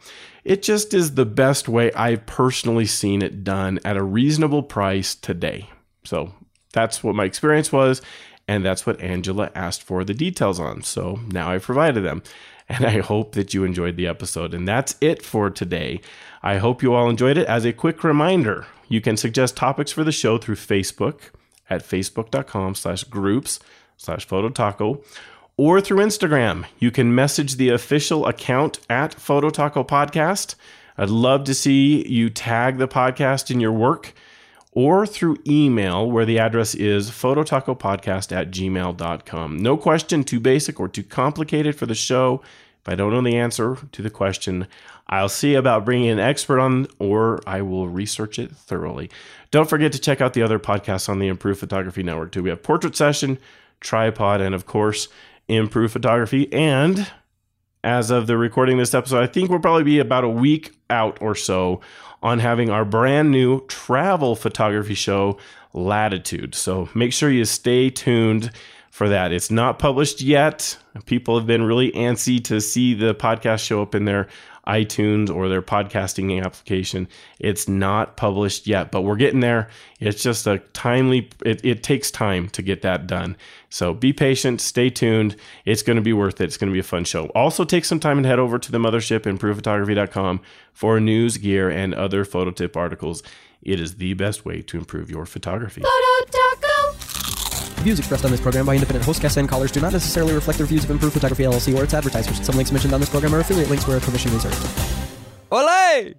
It 0.44 0.62
just 0.62 0.92
is 0.92 1.14
the 1.14 1.24
best 1.24 1.66
way 1.66 1.90
I've 1.94 2.26
personally 2.26 2.84
seen 2.84 3.22
it 3.22 3.42
done 3.42 3.78
at 3.86 3.96
a 3.96 4.02
reasonable 4.02 4.62
price 4.62 5.14
today. 5.14 5.70
So 6.04 6.34
that's 6.74 7.02
what 7.02 7.14
my 7.14 7.24
experience 7.24 7.72
was. 7.72 8.02
And 8.46 8.62
that's 8.62 8.84
what 8.84 9.00
Angela 9.00 9.50
asked 9.54 9.82
for 9.82 10.04
the 10.04 10.12
details 10.12 10.60
on. 10.60 10.82
So 10.82 11.20
now 11.28 11.52
I've 11.52 11.62
provided 11.62 12.04
them. 12.04 12.22
And 12.68 12.84
I 12.84 13.00
hope 13.00 13.32
that 13.32 13.54
you 13.54 13.64
enjoyed 13.64 13.96
the 13.96 14.06
episode. 14.06 14.52
And 14.52 14.68
that's 14.68 14.96
it 15.00 15.22
for 15.22 15.48
today. 15.48 16.00
I 16.42 16.58
hope 16.58 16.82
you 16.82 16.94
all 16.94 17.08
enjoyed 17.08 17.38
it. 17.38 17.46
As 17.46 17.64
a 17.64 17.72
quick 17.72 18.04
reminder, 18.04 18.66
you 18.88 19.00
can 19.00 19.16
suggest 19.16 19.56
topics 19.56 19.90
for 19.90 20.04
the 20.04 20.12
show 20.12 20.38
through 20.38 20.56
Facebook 20.56 21.30
at 21.70 21.82
facebook.com 21.82 22.74
slash 22.74 23.04
groups 23.04 23.58
slash 23.96 24.26
phototaco 24.26 25.02
or 25.56 25.80
through 25.80 25.98
Instagram. 25.98 26.64
You 26.78 26.90
can 26.90 27.14
message 27.14 27.56
the 27.56 27.70
official 27.70 28.26
account 28.26 28.78
at 28.88 29.16
Phototaco 29.16 29.86
Podcast. 29.86 30.54
I'd 30.96 31.10
love 31.10 31.44
to 31.44 31.54
see 31.54 32.06
you 32.06 32.30
tag 32.30 32.78
the 32.78 32.88
podcast 32.88 33.50
in 33.50 33.60
your 33.60 33.72
work 33.72 34.14
or 34.78 35.04
through 35.04 35.36
email 35.44 36.08
where 36.08 36.24
the 36.24 36.38
address 36.38 36.72
is 36.72 37.10
phototacopodcast 37.10 38.30
at 38.30 38.52
gmail.com. 38.52 39.56
No 39.56 39.76
question 39.76 40.22
too 40.22 40.38
basic 40.38 40.78
or 40.78 40.86
too 40.86 41.02
complicated 41.02 41.74
for 41.74 41.84
the 41.84 41.96
show. 41.96 42.40
If 42.82 42.88
I 42.88 42.94
don't 42.94 43.12
know 43.12 43.20
the 43.20 43.36
answer 43.36 43.76
to 43.90 44.02
the 44.02 44.08
question, 44.08 44.68
I'll 45.08 45.28
see 45.28 45.54
about 45.54 45.84
bringing 45.84 46.10
an 46.10 46.20
expert 46.20 46.60
on 46.60 46.86
or 47.00 47.40
I 47.44 47.60
will 47.60 47.88
research 47.88 48.38
it 48.38 48.52
thoroughly. 48.52 49.10
Don't 49.50 49.68
forget 49.68 49.90
to 49.94 49.98
check 49.98 50.20
out 50.20 50.34
the 50.34 50.42
other 50.42 50.60
podcasts 50.60 51.08
on 51.08 51.18
the 51.18 51.26
Improved 51.26 51.58
Photography 51.58 52.04
Network 52.04 52.30
too. 52.30 52.44
We 52.44 52.50
have 52.50 52.62
Portrait 52.62 52.94
Session, 52.94 53.38
Tripod, 53.80 54.40
and 54.40 54.54
of 54.54 54.64
course, 54.66 55.08
Improved 55.48 55.92
Photography. 55.92 56.52
And 56.52 57.10
as 57.82 58.12
of 58.12 58.28
the 58.28 58.38
recording 58.38 58.78
this 58.78 58.94
episode, 58.94 59.24
I 59.24 59.26
think 59.26 59.50
we'll 59.50 59.58
probably 59.58 59.82
be 59.82 59.98
about 59.98 60.22
a 60.22 60.28
week 60.28 60.77
out 60.90 61.18
or 61.20 61.34
so 61.34 61.80
on 62.22 62.38
having 62.38 62.70
our 62.70 62.84
brand 62.84 63.30
new 63.30 63.64
travel 63.66 64.34
photography 64.34 64.94
show, 64.94 65.38
Latitude. 65.72 66.54
So 66.54 66.88
make 66.94 67.12
sure 67.12 67.30
you 67.30 67.44
stay 67.44 67.90
tuned 67.90 68.50
for 68.90 69.08
that. 69.08 69.32
It's 69.32 69.50
not 69.50 69.78
published 69.78 70.20
yet. 70.20 70.76
People 71.06 71.38
have 71.38 71.46
been 71.46 71.62
really 71.62 71.92
antsy 71.92 72.42
to 72.44 72.60
see 72.60 72.94
the 72.94 73.14
podcast 73.14 73.64
show 73.64 73.82
up 73.82 73.94
in 73.94 74.04
their 74.06 74.26
iTunes 74.68 75.34
or 75.34 75.48
their 75.48 75.62
podcasting 75.62 76.44
application. 76.44 77.08
It's 77.38 77.68
not 77.68 78.16
published 78.16 78.66
yet, 78.66 78.90
but 78.90 79.02
we're 79.02 79.16
getting 79.16 79.40
there. 79.40 79.68
It's 79.98 80.22
just 80.22 80.46
a 80.46 80.58
timely, 80.72 81.30
it, 81.44 81.64
it 81.64 81.82
takes 81.82 82.10
time 82.10 82.48
to 82.50 82.62
get 82.62 82.82
that 82.82 83.06
done. 83.06 83.36
So 83.70 83.94
be 83.94 84.12
patient, 84.12 84.60
stay 84.60 84.90
tuned. 84.90 85.36
It's 85.64 85.82
going 85.82 85.96
to 85.96 86.02
be 86.02 86.12
worth 86.12 86.40
it. 86.40 86.44
It's 86.44 86.56
going 86.56 86.70
to 86.70 86.74
be 86.74 86.80
a 86.80 86.84
fun 86.84 87.04
show. 87.04 87.26
Also, 87.28 87.64
take 87.64 87.84
some 87.84 88.00
time 88.00 88.18
and 88.18 88.26
head 88.26 88.38
over 88.38 88.58
to 88.58 88.72
the 88.72 88.78
mothership, 88.78 89.20
improvephotography.com, 89.20 90.40
for 90.72 91.00
news, 91.00 91.38
gear, 91.38 91.68
and 91.70 91.94
other 91.94 92.24
photo 92.24 92.50
tip 92.50 92.76
articles. 92.76 93.22
It 93.62 93.80
is 93.80 93.96
the 93.96 94.14
best 94.14 94.44
way 94.44 94.62
to 94.62 94.78
improve 94.78 95.10
your 95.10 95.26
photography. 95.26 95.82
Photo. 95.82 96.07
Views 97.82 97.98
expressed 97.98 98.24
on 98.24 98.30
this 98.30 98.40
program 98.40 98.66
by 98.66 98.74
independent 98.74 99.04
host 99.04 99.22
guests 99.22 99.36
and 99.36 99.48
callers 99.48 99.70
do 99.70 99.80
not 99.80 99.92
necessarily 99.92 100.34
reflect 100.34 100.58
the 100.58 100.64
views 100.64 100.84
of 100.84 100.90
Improved 100.90 101.14
Photography 101.14 101.44
LLC 101.44 101.76
or 101.76 101.84
its 101.84 101.94
advertisers. 101.94 102.44
Some 102.44 102.56
links 102.56 102.72
mentioned 102.72 102.92
on 102.92 103.00
this 103.00 103.08
program 103.08 103.34
are 103.34 103.40
affiliate 103.40 103.70
links 103.70 103.86
where 103.86 103.96
a 103.96 104.00
commission 104.00 104.32
reserved. 104.32 104.56
Olay! 105.50 106.14